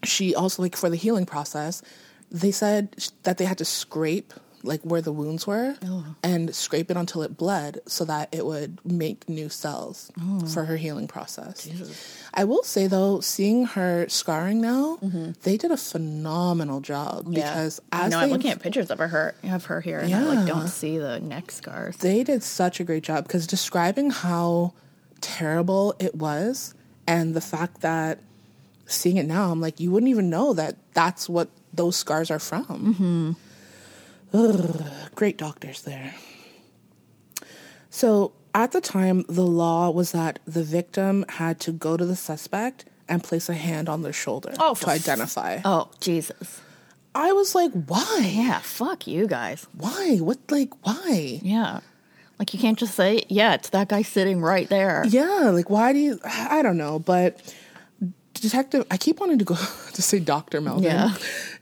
[0.04, 1.82] she also like for the healing process,
[2.30, 4.34] they said that they had to scrape
[4.64, 6.16] like where the wounds were oh.
[6.24, 10.46] and scrape it until it bled so that it would make new cells oh.
[10.48, 11.70] for her healing process.
[12.34, 15.32] I will say though, seeing her scarring now, mm-hmm.
[15.44, 19.66] they did a phenomenal job because as no, I'm looking at pictures of her of
[19.66, 20.54] her here, and I like Yeah.
[20.54, 21.98] don't see the neck scars.
[21.98, 24.74] they did such a great job because describing how
[25.22, 26.74] terrible it was
[27.08, 28.20] and the fact that
[28.86, 32.40] seeing it now i'm like you wouldn't even know that that's what those scars are
[32.40, 33.32] from mm-hmm.
[34.34, 36.14] Ugh, great doctors there
[37.90, 42.16] so at the time the law was that the victim had to go to the
[42.16, 46.62] suspect and place a hand on their shoulder Oh, to identify Oh Jesus!
[47.16, 49.66] i was like why Yeah, fuck you guys.
[49.74, 51.80] why what like why Yeah,
[52.38, 55.04] like you can't just say, yeah, it's that guy sitting right there.
[55.08, 56.20] Yeah, like why do you?
[56.24, 57.42] I don't know, but
[58.40, 58.86] detective.
[58.92, 59.56] I keep wanting to go
[59.94, 60.84] to say Doctor Melvin.
[60.84, 61.14] Yeah.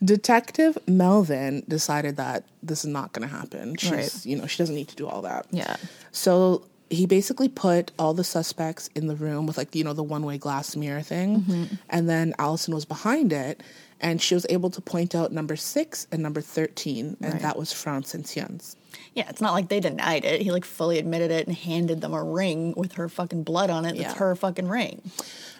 [0.03, 3.76] Detective Melvin decided that this is not going to happen.
[3.78, 4.26] She's, Right.
[4.26, 5.45] you know, she doesn't need to do all that.
[5.51, 5.76] Yeah.
[6.11, 10.03] So he basically put all the suspects in the room with like you know the
[10.03, 11.63] one way glass mirror thing, Mm-hmm.
[11.89, 13.63] and then Allison was behind it,
[13.99, 17.41] and she was able to point out number six and number thirteen, and Right.
[17.41, 18.76] that was Frans and Theuns.
[19.13, 20.41] Yeah, it's not like they denied it.
[20.41, 23.85] He like fully admitted it and handed them a ring with her fucking blood on
[23.85, 23.95] it.
[23.95, 24.03] Yeah.
[24.03, 25.01] That's her fucking ring.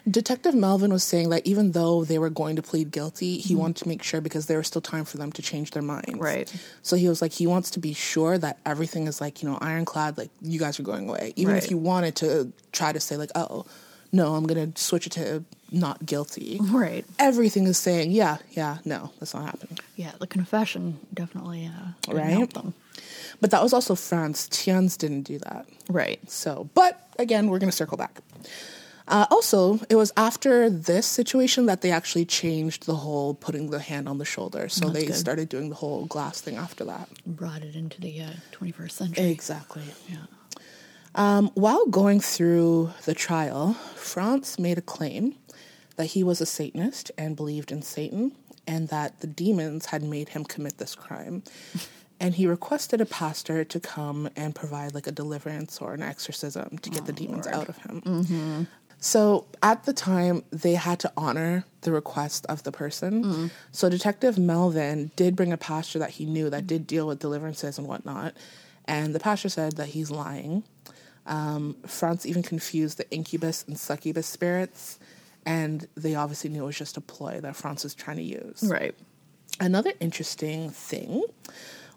[0.08, 3.76] Detective Melvin was saying that even though they were going to plead guilty, he wanted
[3.76, 6.06] to make sure because there was still time for them to change their minds.
[6.10, 6.20] Mm-hmm.
[6.22, 6.54] Right.
[6.82, 9.58] So he was like, he wants to be sure that everything is like, you know,
[9.60, 11.32] ironclad, like you guys are going away.
[11.34, 13.66] Even if you wanted to try to say, like, oh,
[14.12, 16.58] no, I'm going to switch it to not guilty.
[16.62, 17.04] Right.
[17.18, 19.78] Everything is saying, yeah, yeah, no, that's not happening.
[19.96, 22.30] Yeah, the confession definitely uh, didn't Right.
[22.30, 22.74] help them.
[23.40, 24.48] But that was also Frans.
[24.48, 25.66] Theuns didn't do that.
[25.88, 26.20] Right.
[26.30, 28.20] So, but again, we're going to circle back.
[29.08, 33.78] Uh, also, it was after this situation that they actually changed the whole putting the
[33.78, 34.68] hand on the shoulder.
[34.68, 35.14] So That's they good.
[35.16, 37.08] started doing the whole glass thing after that.
[37.24, 39.30] Brought it into the uh, 21st century.
[39.30, 39.84] Exactly.
[40.08, 40.16] Yeah.
[41.14, 45.36] Um, while going through the trial, Frans made a claim
[45.96, 48.32] that he was a Satanist and believed in Satan,
[48.66, 51.42] and that the demons had made him commit this crime.
[52.18, 56.78] And he requested a pastor to come and provide like a deliverance or an exorcism
[56.78, 58.66] to get the demons out of him.
[58.98, 63.50] So at the time, they had to honor the request of the person.
[63.70, 67.76] So Detective Melvin did bring a pastor that he knew that did deal with deliverances
[67.76, 68.34] and whatnot.
[68.86, 70.64] And the pastor said that he's lying.
[71.26, 74.98] Um, Frans even confused the incubus and succubus spirits.
[75.44, 78.64] And they obviously knew it was just a ploy that Frans was trying to use.
[78.66, 78.94] Right.
[79.60, 81.22] Another interesting thing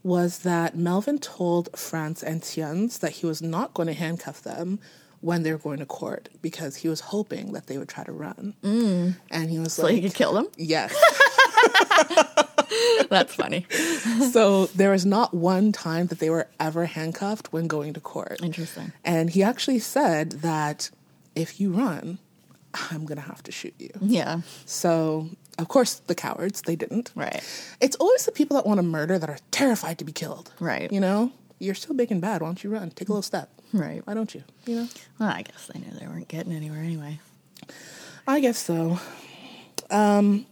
[0.03, 4.79] was that Melvin told Frans and Theuns that he was not going to handcuff them
[5.21, 8.11] when they were going to court because he was hoping that they would try to
[8.11, 8.55] run.
[8.63, 9.15] Mm.
[9.29, 10.47] And he was So like, you could kill them?
[10.57, 10.95] Yes.
[13.09, 13.65] That's funny.
[14.31, 18.39] so there was not one time that they were ever handcuffed when going to court.
[18.41, 18.93] Interesting.
[19.03, 20.89] And he actually said that
[21.35, 22.19] if you run,
[22.73, 23.89] I'm going to have to shoot you.
[24.01, 24.41] Yeah.
[24.65, 27.11] So, of course, the cowards, they didn't.
[27.15, 27.43] Right.
[27.81, 30.53] It's always the people that want to murder that are terrified to be killed.
[30.59, 30.91] Right.
[30.91, 31.31] You know?
[31.59, 32.41] You're still big and bad.
[32.41, 32.91] Why don't you run?
[32.91, 33.49] Take a little step.
[33.73, 34.05] Right.
[34.05, 34.43] Why don't you?
[34.65, 34.87] You know?
[35.19, 37.19] Well, I guess they knew they weren't getting anywhere anyway.
[38.27, 38.99] I guess so.
[39.89, 40.45] Um,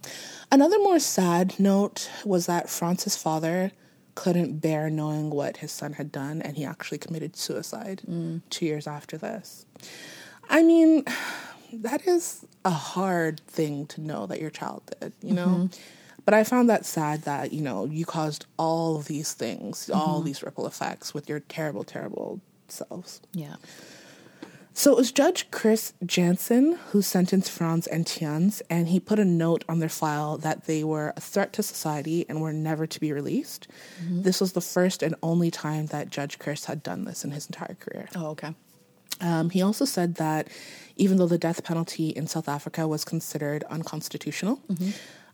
[0.51, 3.72] another more sad note was that Francis' father
[4.15, 8.01] couldn't bear knowing what his son had done, and he actually committed suicide
[8.49, 9.68] two years after this.
[10.49, 11.03] I mean,
[11.74, 15.47] that is a hard thing to know that your child did, you know?
[15.47, 15.80] Mm-hmm.
[16.26, 20.18] But I found that sad that, you know, you caused all of these things, all
[20.18, 20.26] mm-hmm.
[20.26, 23.22] these ripple effects with your terrible, terrible selves.
[23.34, 23.55] Yeah.
[24.74, 29.26] So it was Judge Chris Jansen who sentenced Frans and Theuns, and he put a
[29.26, 32.99] note on their file that they were a threat to society and were never to
[32.99, 33.68] be released.
[34.03, 34.22] Mm-hmm.
[34.22, 37.47] This was the first and only time that Judge Chris had done this in his
[37.47, 38.07] entire career.
[38.15, 38.53] Oh, okay.
[39.22, 40.47] Um, he also said that
[40.95, 44.61] even though the death penalty in South Africa was considered unconstitutional,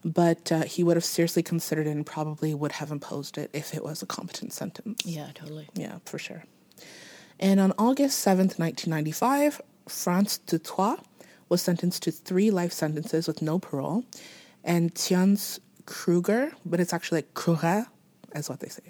[0.04, 3.74] but uh, he would have seriously considered it and probably would have imposed it if
[3.74, 5.02] it was a competent sentence.
[5.04, 5.68] Yeah, totally.
[5.74, 6.44] Yeah, for sure.
[7.40, 10.98] And on August 7th, 1995, Frans du Toit
[11.48, 14.04] was sentenced to three life sentences with no parole.
[14.62, 17.86] And Theuns Kruger, but it's actually like Kruger,
[18.34, 18.82] as what they say,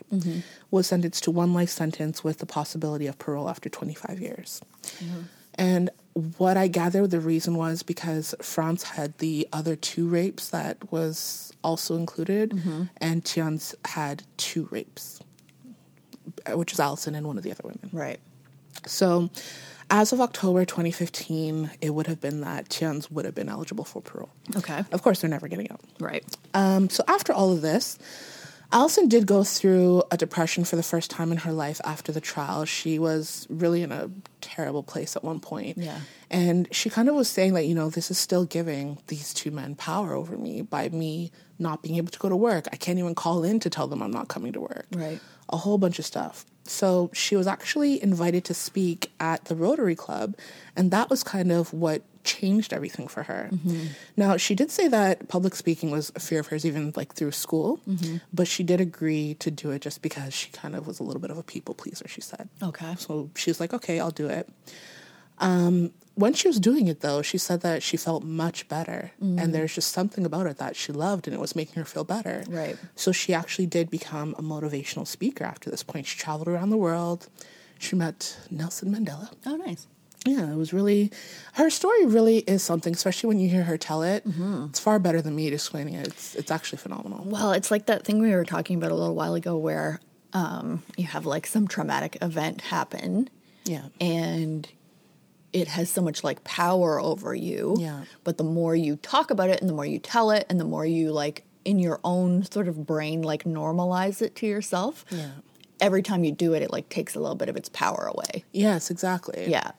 [0.71, 4.61] was sentenced to one life sentence with the possibility of parole after 25 years.
[5.57, 5.91] And
[6.37, 11.53] what I gather the reason was because Frans had the other two rapes that was
[11.63, 12.53] also included,
[12.99, 15.21] and Theuns had two rapes,
[16.47, 17.91] uh, which is Allison and one of the other women.
[17.93, 18.21] Right.
[18.87, 19.31] So,
[19.91, 24.01] as of October 2015, it would have been that Theuns would have been eligible for
[24.01, 24.31] parole.
[24.57, 24.83] Okay.
[24.93, 25.81] Of course, they're never getting out.
[26.01, 26.25] Right.
[26.55, 27.99] Um, so, after all of this,
[28.75, 32.21] Allison did go through a depression for the first time in her life after the
[32.21, 32.65] trial.
[32.65, 34.11] She was really in a
[34.41, 35.79] terrible place at one point.
[35.79, 36.01] Yeah.
[36.29, 39.53] And she kind of was saying that, you know, this is still giving these two
[39.53, 42.67] men power over me by me not being able to go to work.
[42.73, 44.87] I can't even call in to tell them I'm not coming to work.
[44.93, 45.21] Right.
[45.51, 46.45] A whole bunch of stuff.
[46.65, 50.35] So she was actually invited to speak at the Rotary Club,
[50.75, 53.51] and that was kind of what changed everything for her.
[53.53, 53.87] Mm-hmm.
[54.17, 57.33] Now, she did say that public speaking was a fear of hers, even like through
[57.33, 58.17] school, mm-hmm.
[58.33, 61.21] but she did agree to do it just because she kind of was a little
[61.21, 62.49] bit of a people pleaser, she said.
[62.63, 62.95] Okay.
[62.99, 64.49] So she was like, okay, I'll do it.
[65.39, 69.11] Um, when she was doing it, though, she said that she felt much better.
[69.21, 69.51] And mm-hmm.
[69.51, 72.45] there's just something about it that she loved, and it was making her feel better.
[72.49, 72.77] Right.
[72.95, 76.07] So she actually did become a motivational speaker after this point.
[76.07, 77.29] She traveled around the world.
[77.79, 79.33] She met Nelson Mandela.
[79.45, 79.89] Oh, nice.
[80.25, 81.13] Yeah, it was really,
[81.55, 84.25] her story really is something, especially when you hear her tell it.
[84.71, 86.07] It's far better than me explaining it.
[86.09, 87.25] It's, it's actually phenomenal.
[87.25, 90.01] Well, it's like that thing we were talking about a little while ago where
[90.33, 93.29] um, you have like some traumatic event happen
[93.65, 93.85] Yeah.
[94.01, 94.67] and
[95.53, 97.77] it has so much like power over you.
[97.79, 98.05] Yeah.
[98.25, 100.65] But the more you talk about it and the more you tell it and the
[100.65, 105.05] more you like in your own sort of brain like normalize it to yourself.
[105.11, 105.31] Yeah.
[105.81, 108.45] Every time you do it, it like takes a little bit of its power away.
[108.53, 109.47] Yes, exactly.
[109.49, 109.73] Yeah.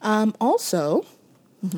[0.00, 1.04] Um, also,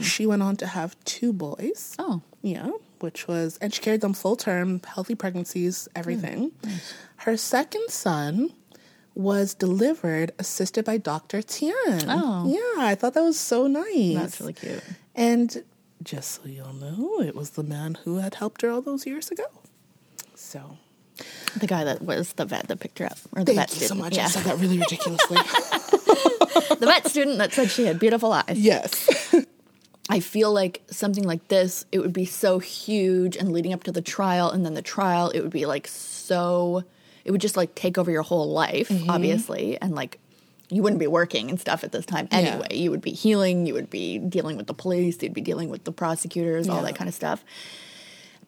[0.01, 1.95] she went on to have two boys.
[1.99, 2.23] Oh.
[2.43, 2.71] Yeah,
[3.01, 6.53] which was, and she carried them full term, healthy pregnancies, everything.
[7.17, 8.51] Her second son
[9.15, 11.43] was delivered assisted by Dr.
[11.43, 12.05] Tiaan.
[12.09, 12.47] Oh.
[12.49, 14.15] Yeah, I thought that was so nice.
[14.15, 14.83] That's really cute.
[15.15, 15.65] And
[16.03, 19.31] just so you'll know, it was the man who had helped her all those years
[19.31, 19.45] ago.
[20.35, 20.79] So,
[21.59, 23.81] The guy that was the vet that picked her up, or the thank vet you
[23.81, 24.01] so student.
[24.05, 24.17] much.
[24.17, 24.25] Yeah.
[24.25, 25.37] I said that really ridiculously.
[26.79, 28.57] the vet student that said she had beautiful eyes.
[28.57, 29.35] yes.
[30.09, 33.93] I feel like something like this, it would be so huge and leading up to
[33.93, 36.83] the trial, and then the trial, it would be like so,
[37.25, 39.09] it would just like take over your whole life, Mm-hmm.
[39.11, 40.19] obviously, and like
[40.69, 42.69] you wouldn't be working and stuff at this time anyway.
[42.77, 45.83] You would be healing, you would be dealing with the police, you'd be dealing with
[45.85, 47.45] the prosecutors, all that kind of stuff.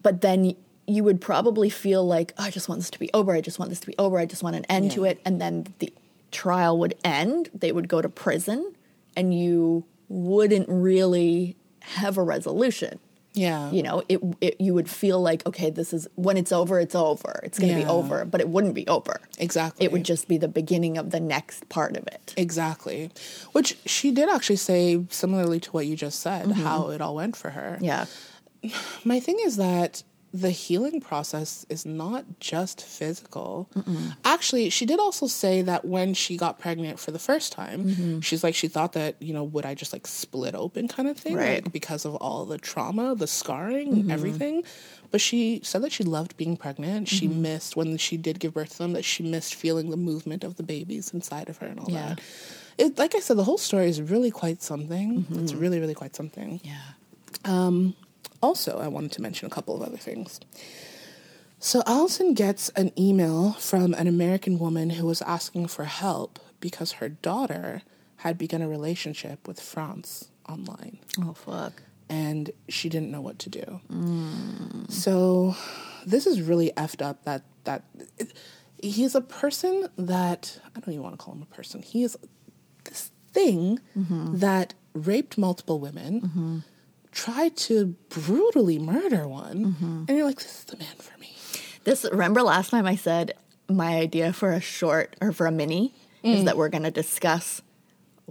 [0.02, 0.54] But then
[0.86, 3.32] you would probably feel like, oh, I just want this to be over.
[3.32, 4.18] I just want this to be over.
[4.18, 5.20] I just want an end to it.
[5.24, 5.92] And then the
[6.30, 7.50] trial would end.
[7.54, 8.74] They would go to prison,
[9.16, 12.98] and you wouldn't really have a resolution.
[13.34, 13.70] Yeah.
[13.70, 16.94] You know, it, it you would feel like, okay, this is when it's over, it's
[16.94, 17.40] over.
[17.42, 19.20] It's going to be over, but it wouldn't be over.
[19.38, 19.86] Exactly.
[19.86, 22.34] It would just be the beginning of the next part of it.
[22.36, 23.10] Exactly.
[23.52, 26.62] Which she did actually say, similarly to what you just said, mm-hmm.
[26.62, 27.78] how it all went for her.
[27.80, 28.04] Yeah.
[29.04, 30.02] My thing is that
[30.34, 33.68] the healing process is not just physical.
[34.24, 38.20] Actually, she did also say that when she got pregnant for the first time, mm-hmm.
[38.20, 41.18] she's like, she thought that, you know, would I just like split open kind of
[41.18, 41.36] thing?
[41.36, 41.62] Right.
[41.62, 44.10] Like, because of all the trauma, the scarring, mm-hmm.
[44.10, 44.64] everything.
[45.10, 47.08] But she said that she loved being pregnant.
[47.08, 47.42] She mm-hmm.
[47.42, 50.56] missed, when she did give birth to them, that she missed feeling the movement of
[50.56, 52.14] the babies inside of her and all Yeah.
[52.14, 52.20] that.
[52.78, 55.26] It, like I said, the whole story is really quite something.
[55.32, 56.58] It's really, really quite something.
[56.64, 56.80] Yeah.
[57.44, 57.94] Um,
[58.42, 60.40] Also, I wanted to mention a couple of other things.
[61.58, 66.92] So, Allison gets an email from an American woman who was asking for help because
[66.92, 67.82] her daughter
[68.16, 71.82] had begun a relationship with Frans online Oh, fuck.
[72.08, 73.80] and she didn't know what to do.
[73.92, 74.90] Mm.
[74.90, 75.54] So,
[76.04, 77.84] this is really effed up that, that
[78.18, 78.32] it,
[78.82, 82.16] he's a person that, I don't even want to call him a person, he is
[82.84, 84.38] this thing mm-hmm.
[84.38, 86.58] that raped multiple women mm-hmm.
[87.12, 90.04] Tried to brutally murder one, mm-hmm.
[90.08, 91.36] and you're like, this is the man for me.
[91.84, 93.34] This remember last time I said
[93.68, 96.44] my idea for a short or for a mini is mm.
[96.44, 97.62] that we're going to discuss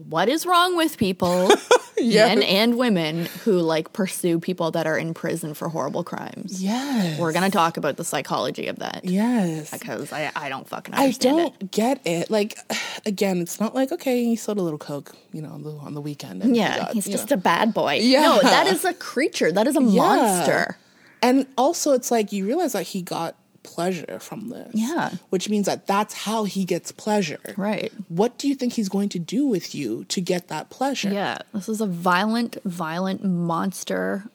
[0.09, 1.51] what is wrong with people,
[1.97, 2.27] Yeah.
[2.27, 6.63] men and women, who like pursue people that are in prison for horrible crimes.
[6.63, 7.19] Yes.
[7.19, 9.69] We're gonna talk about the psychology of that Yes.
[9.71, 11.71] because I, I don't fucking I don't it.
[11.71, 12.31] get it.
[12.31, 12.57] Like,
[13.05, 15.93] again, it's not like okay, he sold a little coke, you know, on the, on
[15.93, 16.41] the weekend.
[16.41, 17.35] And he Yeah, got, he's just know.
[17.35, 17.99] a bad boy.
[18.01, 18.21] Yeah.
[18.21, 19.51] No, that is a creature.
[19.51, 20.01] That is a Yeah.
[20.01, 20.77] monster.
[21.23, 24.69] And also, it's like you realize that he got pleasure from this.
[24.73, 25.11] Yeah.
[25.29, 27.39] which means that that's how he gets pleasure.
[27.57, 27.91] Right.
[28.09, 31.09] What do you think he's going to do with you to get that pleasure?
[31.11, 34.25] Yeah, this is a violent, violent monster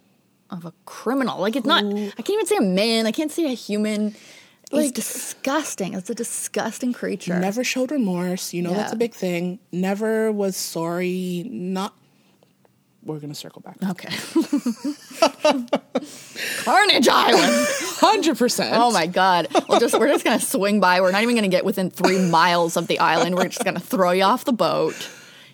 [0.50, 1.40] of a criminal.
[1.40, 1.84] Like it's not.
[1.84, 3.06] I can't even say a man.
[3.06, 4.14] I can't say a human.
[4.64, 5.94] It's Like- disgusting.
[5.94, 7.38] It's a disgusting creature.
[7.38, 8.52] Never showed remorse.
[8.52, 9.58] You know that's a big thing.
[9.72, 11.44] Never was sorry.
[11.48, 11.94] Not.
[13.06, 13.76] We're gonna circle back.
[13.90, 14.08] Okay.
[16.64, 17.66] Carnage Island.
[18.00, 18.74] Hundred percent.
[18.76, 19.46] Oh my god.
[19.68, 21.00] We'll just we're just gonna swing by.
[21.00, 23.36] We're not even gonna get within three miles of the island.
[23.36, 24.94] We're just gonna throw you off the boat.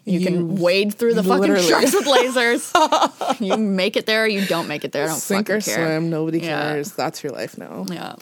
[0.05, 3.41] You, can wade through the fucking sharks with lasers.
[3.41, 5.05] you make it there, you don't make it there.
[5.05, 5.77] I don't Sink or care.
[5.77, 6.11] swim.
[6.11, 6.61] Nobody Yeah.
[6.73, 6.91] cares.
[6.93, 7.87] That's your life now.
[7.89, 8.17] Yeah.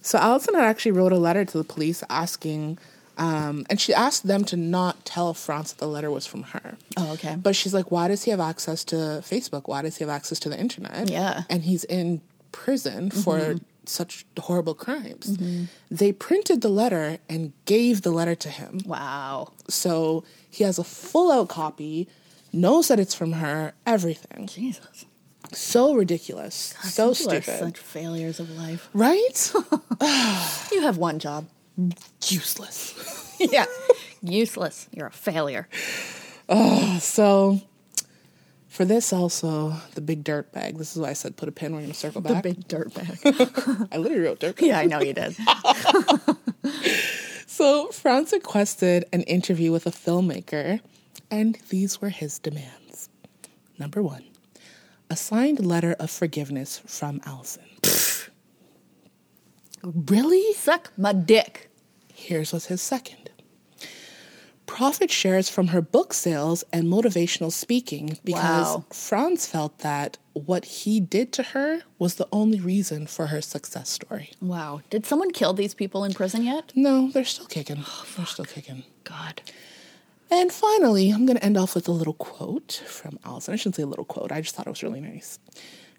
[0.00, 2.78] So Allison had actually wrote a letter to the police asking,
[3.20, 6.76] um, and she asked them to not tell Frans that the letter was from her.
[6.96, 7.36] Oh, okay.
[7.36, 9.68] But she's like, why does he have access to Facebook?
[9.68, 11.08] Why does he have access to the internet?
[11.10, 11.42] Yeah.
[11.48, 12.20] And he's in
[12.52, 13.64] prison for Mm-hmm.
[13.86, 15.36] such horrible crimes.
[15.90, 18.80] They printed the letter and gave the letter to him.
[18.86, 19.52] Wow.
[19.68, 22.08] So he has a full out copy,
[22.52, 24.46] knows that it's from her, everything.
[24.46, 25.04] Jesus.
[25.52, 26.74] So ridiculous.
[26.84, 27.58] so People are stupid.
[27.58, 28.88] such failures of life.
[28.94, 29.52] right?
[30.72, 31.46] You have one job.
[32.28, 33.36] Useless.
[33.40, 33.66] yeah.
[34.22, 34.88] Useless.
[34.92, 35.68] You're a failure.
[36.48, 37.60] Ah, so
[38.68, 40.78] for this also, the big dirt bag.
[40.78, 42.42] This is why I said put a pin, we're gonna circle back.
[42.42, 43.88] The big dirtbag.
[43.92, 44.66] I literally wrote dirt bag.
[44.66, 45.36] yeah, I know you did.
[47.46, 50.80] So Frans requested an interview with a filmmaker,
[51.30, 53.10] and these were his demands.
[53.78, 54.24] Number one,
[55.10, 57.64] a signed letter of forgiveness from Allison.
[59.82, 60.54] really?
[60.54, 61.69] Suck my dick.
[62.20, 63.30] Here's what's his second.
[64.66, 68.84] Profit shares from her book sales and motivational speaking because Wow.
[68.90, 73.88] Frans felt that what he did to her was the only reason for her success
[73.88, 74.30] story.
[74.40, 74.82] Wow.
[74.90, 76.72] Did someone kill these people in prison yet?
[76.76, 77.82] No, they're still kicking.
[77.84, 78.84] Oh, they're still kicking.
[79.02, 79.42] God.
[80.30, 83.52] And finally, I'm going to end off with a little quote from Allison.
[83.52, 85.40] I shouldn't say a little quote, I just thought it was really nice.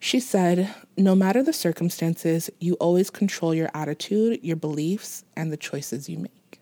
[0.04, 5.58] She said, No matter the circumstances, you always control your attitude, your beliefs, and the
[5.58, 6.60] choices you make.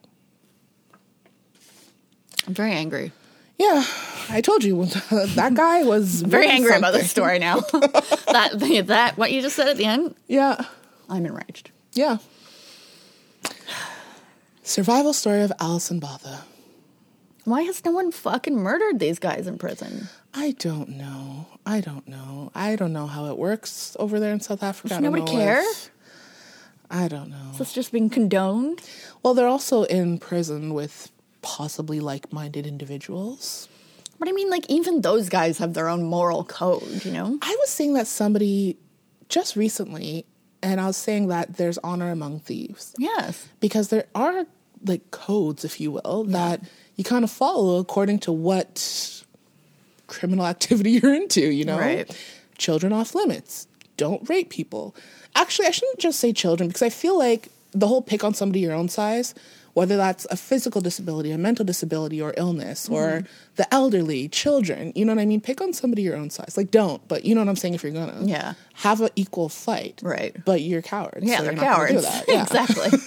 [2.45, 3.13] I'm very angry.
[3.57, 3.83] Yeah,
[4.29, 4.85] I told you
[5.35, 7.59] that guy was Very angry about this story now.
[7.71, 10.65] that that what you just said at the end, Yeah,
[11.09, 11.71] I'm enraged.
[11.93, 12.17] yeah.
[14.63, 16.43] Survival story of Allison Botha.
[17.49, 20.07] Why has no one fucking murdered these guys in prison?
[20.33, 21.47] I don't know.
[21.65, 22.51] I don't know.
[22.53, 24.89] I don't know how it works over there in South Africa.
[24.95, 25.61] Does nobody care?
[25.61, 25.91] if-
[26.91, 27.51] I don't know.
[27.51, 28.81] Is this just being condoned?
[29.21, 31.11] Well, they're also in prison with
[31.43, 33.67] possibly like-minded individuals.
[34.17, 37.37] But I mean, like, even those guys have their own moral code, you know?
[37.41, 38.77] I was saying that somebody
[39.29, 40.25] just recently,
[40.63, 42.93] and I was saying that there's honor among thieves.
[42.97, 43.47] Yes.
[43.59, 44.45] because there are
[44.85, 46.61] like codes, if you will, that
[46.99, 49.23] you kind of follow according to what
[50.07, 51.79] criminal activity you're into, you know?
[51.79, 52.13] Right.
[52.57, 53.67] Children off limits.
[53.95, 54.93] Don't rape people.
[55.33, 58.59] Actually, I shouldn't just say children because I feel like the whole pick on somebody
[58.59, 59.33] your own size,
[59.73, 63.25] whether that's a physical disability, a mental disability, or illness, or Mm-hmm.
[63.55, 65.41] the elderly, children, you know what I mean?
[65.41, 66.55] Pick on somebody your own size.
[66.57, 68.21] Like, don't, but you know what I'm saying if you're gonna.
[68.25, 68.53] Yeah.
[68.75, 69.99] Have an equal fight.
[70.03, 70.35] Right.
[70.45, 71.25] But you're cowards.
[71.25, 72.03] Yeah, so they're cowards.
[72.03, 72.25] that.
[72.29, 72.43] Yeah.
[72.43, 72.97] exactly.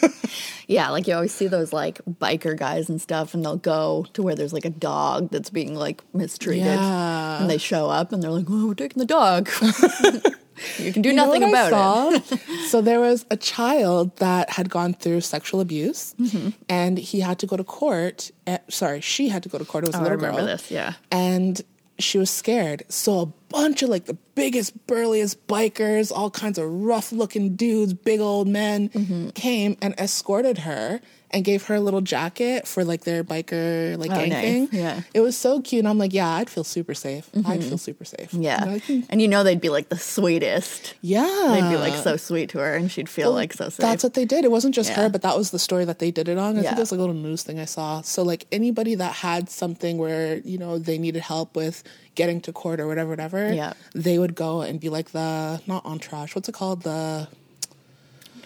[0.66, 4.22] yeah, like you always see those like biker guys and stuff, and they'll go to
[4.22, 7.40] where there's like a dog that's being like mistreated, Yeah.
[7.40, 9.48] and they show up and they're like, "Oh, we're taking the dog."
[10.78, 12.40] you can do You nothing I about it.
[12.68, 16.50] so there was a child that had gone through sexual abuse, Mm-hmm.
[16.68, 18.30] and he had to go to court.
[18.46, 19.84] eh, sorry, she had to go to court.
[19.84, 20.46] It was a Oh, I little remember girl.
[20.46, 20.94] this, yeah.
[21.10, 21.60] and
[21.98, 22.82] she was scared.
[22.88, 28.20] So a bunch of like the biggest, burliest bikers, all kinds of rough-looking dudes, big
[28.20, 29.28] old men, Mm-hmm.
[29.30, 31.00] came and escorted her.
[31.34, 34.42] And gave her a little jacket for like their biker like Oh, gang nice.
[34.44, 34.68] thing.
[34.70, 34.96] Yeah.
[34.96, 35.00] Mm-hmm.
[35.14, 35.78] it was so cute.
[35.78, 37.30] And I'm like, yeah, I'd feel super safe.
[37.46, 38.34] I'd feel super safe.
[38.34, 40.92] Yeah, know, I and you know they'd be like the sweetest.
[41.00, 41.22] yeah.
[41.58, 43.78] They'd be like so sweet to her, and she'd feel like so safe.
[43.78, 44.44] That's what they did.
[44.44, 45.04] It wasn't just Yeah.
[45.04, 46.58] her, but that was the story that they did it on.
[46.58, 46.68] I Yeah.
[46.68, 48.02] think it was like a little news thing I saw.
[48.02, 51.82] So like anybody that had something where you know they needed help with
[52.14, 53.72] getting to court or whatever, whatever, Yeah.
[53.94, 56.34] they would go and be like the not entourage.
[56.34, 56.82] What's it called?
[56.82, 57.28] The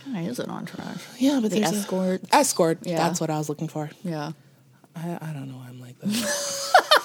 [0.05, 1.03] Why is it entourage?
[1.19, 2.23] yeah, but The there's a- escort.
[2.33, 2.79] escort.
[2.83, 2.97] Yeah.
[2.97, 3.91] That's what I was looking for.
[4.05, 4.33] Yeah.
[4.95, 5.57] I, I don't know.
[5.59, 6.73] why I'm like this.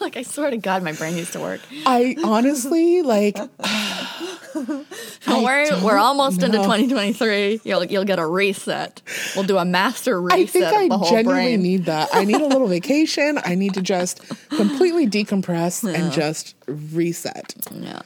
[0.10, 1.60] like, I swear to God, my brain used to work.
[1.86, 3.36] I honestly like
[4.54, 7.60] Don't worry, we're almost into 2023.
[7.64, 9.00] You'll you'll get a reset.
[9.34, 11.62] We'll do a master reset I think I genuinely brain.
[11.62, 12.08] need that.
[12.12, 13.38] I need a little vacation.
[13.44, 17.54] I need to just completely decompress and just reset.
[17.72, 18.00] yeah.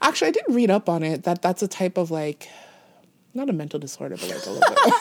[0.00, 2.48] Actually, I did read up on it that that's a type of like
[3.34, 4.94] not a mental disorder, but like a little bit.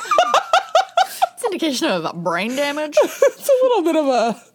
[1.33, 2.97] It's indication of brain damage.
[3.01, 4.50] it's a little bit of a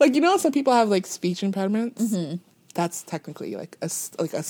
[0.00, 2.02] like you know some people have like speech impediments.
[2.02, 2.36] Mm-hmm.
[2.74, 4.44] That's technically like a like a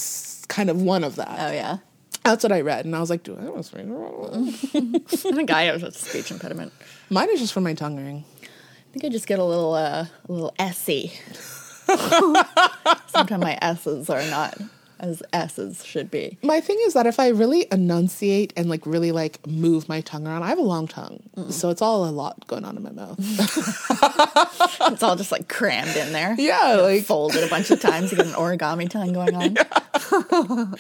[0.48, 1.36] kind of one of that.
[1.38, 1.78] Oh yeah.
[2.24, 5.34] That's what I read, and I was like, "Do I almost read it wrong?" I
[5.34, 6.72] think I have a speech impediment.
[7.10, 8.24] Mine is just from my tongue ring.
[8.42, 11.12] I think I just get a little uh, a little essy.
[13.08, 14.56] Sometimes my s's are not
[15.02, 16.38] as s's should be.
[16.42, 20.26] My thing is that if I really enunciate and like really like move my tongue
[20.26, 22.90] around, I have a long tongue, so it's all a lot going on in my
[22.92, 23.18] mouth.
[24.92, 26.34] It's all just like crammed in there.
[26.38, 28.10] yeah, like Folded a bunch of times.
[28.10, 29.56] You get an origami tongue going on.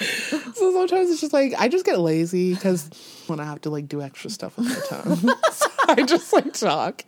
[0.54, 2.90] so sometimes it's just like I just get lazy because
[3.26, 5.16] when I have to like do extra stuff with my tongue,
[5.52, 7.04] so I just like talk.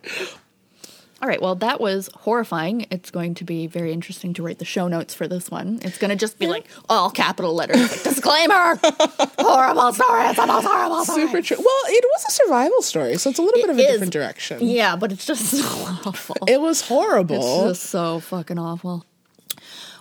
[1.21, 2.85] All right, well, that was horrifying.
[2.91, 5.79] It's going to be very interesting to write the show notes for this one.
[5.81, 8.75] It's going to just be like all capital letters, like, disclaimer,
[9.39, 11.25] horrible story, it's the most horrible story.
[11.27, 11.57] Super true.
[11.57, 13.91] Well, it was a survival story, so it's a little bit of a is.
[13.93, 14.59] different direction.
[14.61, 15.63] Yeah, but it's just so
[16.05, 16.35] awful.
[16.47, 17.69] It was horrible.
[17.69, 19.05] It's just so fucking awful.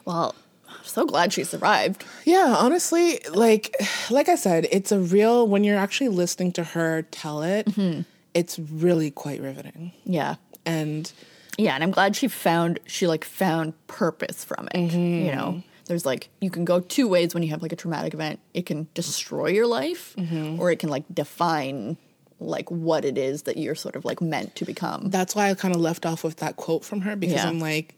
[0.04, 0.34] Well,
[0.68, 2.04] I'm so glad she survived.
[2.24, 3.74] Yeah, honestly, like
[4.10, 8.00] like I said, it's a real when you're actually listening to her tell it, Mm-hmm.
[8.34, 9.92] it's really quite riveting.
[10.04, 10.34] Yeah.
[10.66, 11.10] And
[11.58, 14.92] Yeah, and I'm glad she found she like found purpose from it.
[14.92, 18.14] You know, there's like you can go two ways when you have like a traumatic
[18.14, 18.40] event.
[18.54, 20.14] It can destroy your life,
[20.58, 21.96] or it can like define
[22.40, 25.08] like what it is that you're sort of like meant to become.
[25.08, 27.48] that's why I kind of left off with that quote from her because Yeah.
[27.48, 27.94] I'm like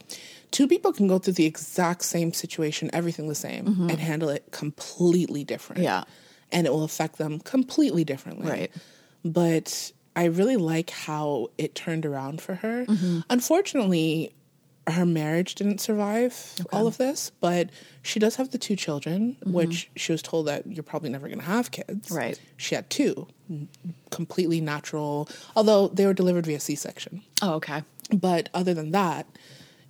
[0.51, 4.45] two people can go through the exact same situation, everything the same and handle it
[4.53, 5.79] completely different.
[5.79, 5.85] Mm-hmm.
[5.85, 6.05] Yeah.
[6.53, 8.49] And it will affect them completely differently.
[8.49, 8.71] Right.
[9.25, 12.87] But I really like how it turned around for her.
[12.87, 13.21] Mm-hmm.
[13.31, 14.35] Unfortunately,
[14.89, 17.71] her marriage didn't survive all of this, but
[18.03, 21.41] she does have the two children, which she was told that you're probably never going
[21.41, 22.09] to have kids.
[22.09, 22.17] Mm-hmm.
[22.17, 22.41] Right.
[22.57, 23.27] She had two,
[24.11, 27.23] completely natural, although they were delivered via C section.
[27.43, 27.83] Oh, okay.
[28.13, 29.27] But other than that,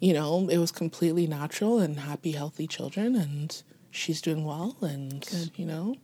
[0.00, 4.76] you know, it was completely natural and happy, healthy children, and she's doing well.
[4.80, 5.96] And, you know,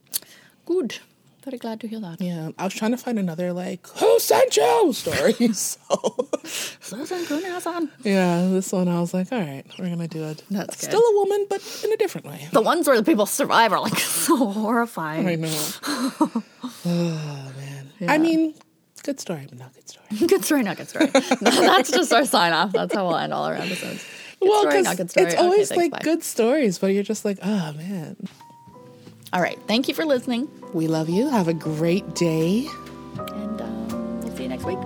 [0.64, 0.98] Good.
[1.44, 2.20] Very glad to hear that.
[2.20, 5.32] yeah, I was trying to find another, like, who sent you story.
[5.52, 10.44] so, Susan yeah, this one I was like, all right, we're going to do it.
[10.50, 10.86] That's good.
[10.90, 12.46] Still a woman, but in a different way.
[12.52, 15.26] The ones where the people survive are like so horrifying.
[15.28, 15.72] I know.
[16.86, 17.92] oh, man.
[18.08, 18.54] I mean,
[19.02, 20.06] good story, but not good story.
[20.28, 21.06] Good story, not good story.
[21.40, 22.72] That's just our sign off.
[22.72, 24.04] That's how we'll end all our episodes.
[24.40, 25.26] Good well, because not good story.
[25.26, 25.98] it's Okay, always thanks, like bye.
[26.02, 28.16] good stories, but you're just like, oh, man.
[29.32, 29.58] All right.
[29.66, 30.48] Thank you for listening.
[30.72, 31.28] We love you.
[31.28, 32.68] Have a great day.
[33.18, 34.78] And um, we'll see you next week.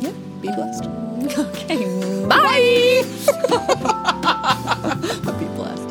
[0.00, 0.84] Yeah, be blessed.
[1.38, 2.26] Okay.
[2.28, 3.04] Bye.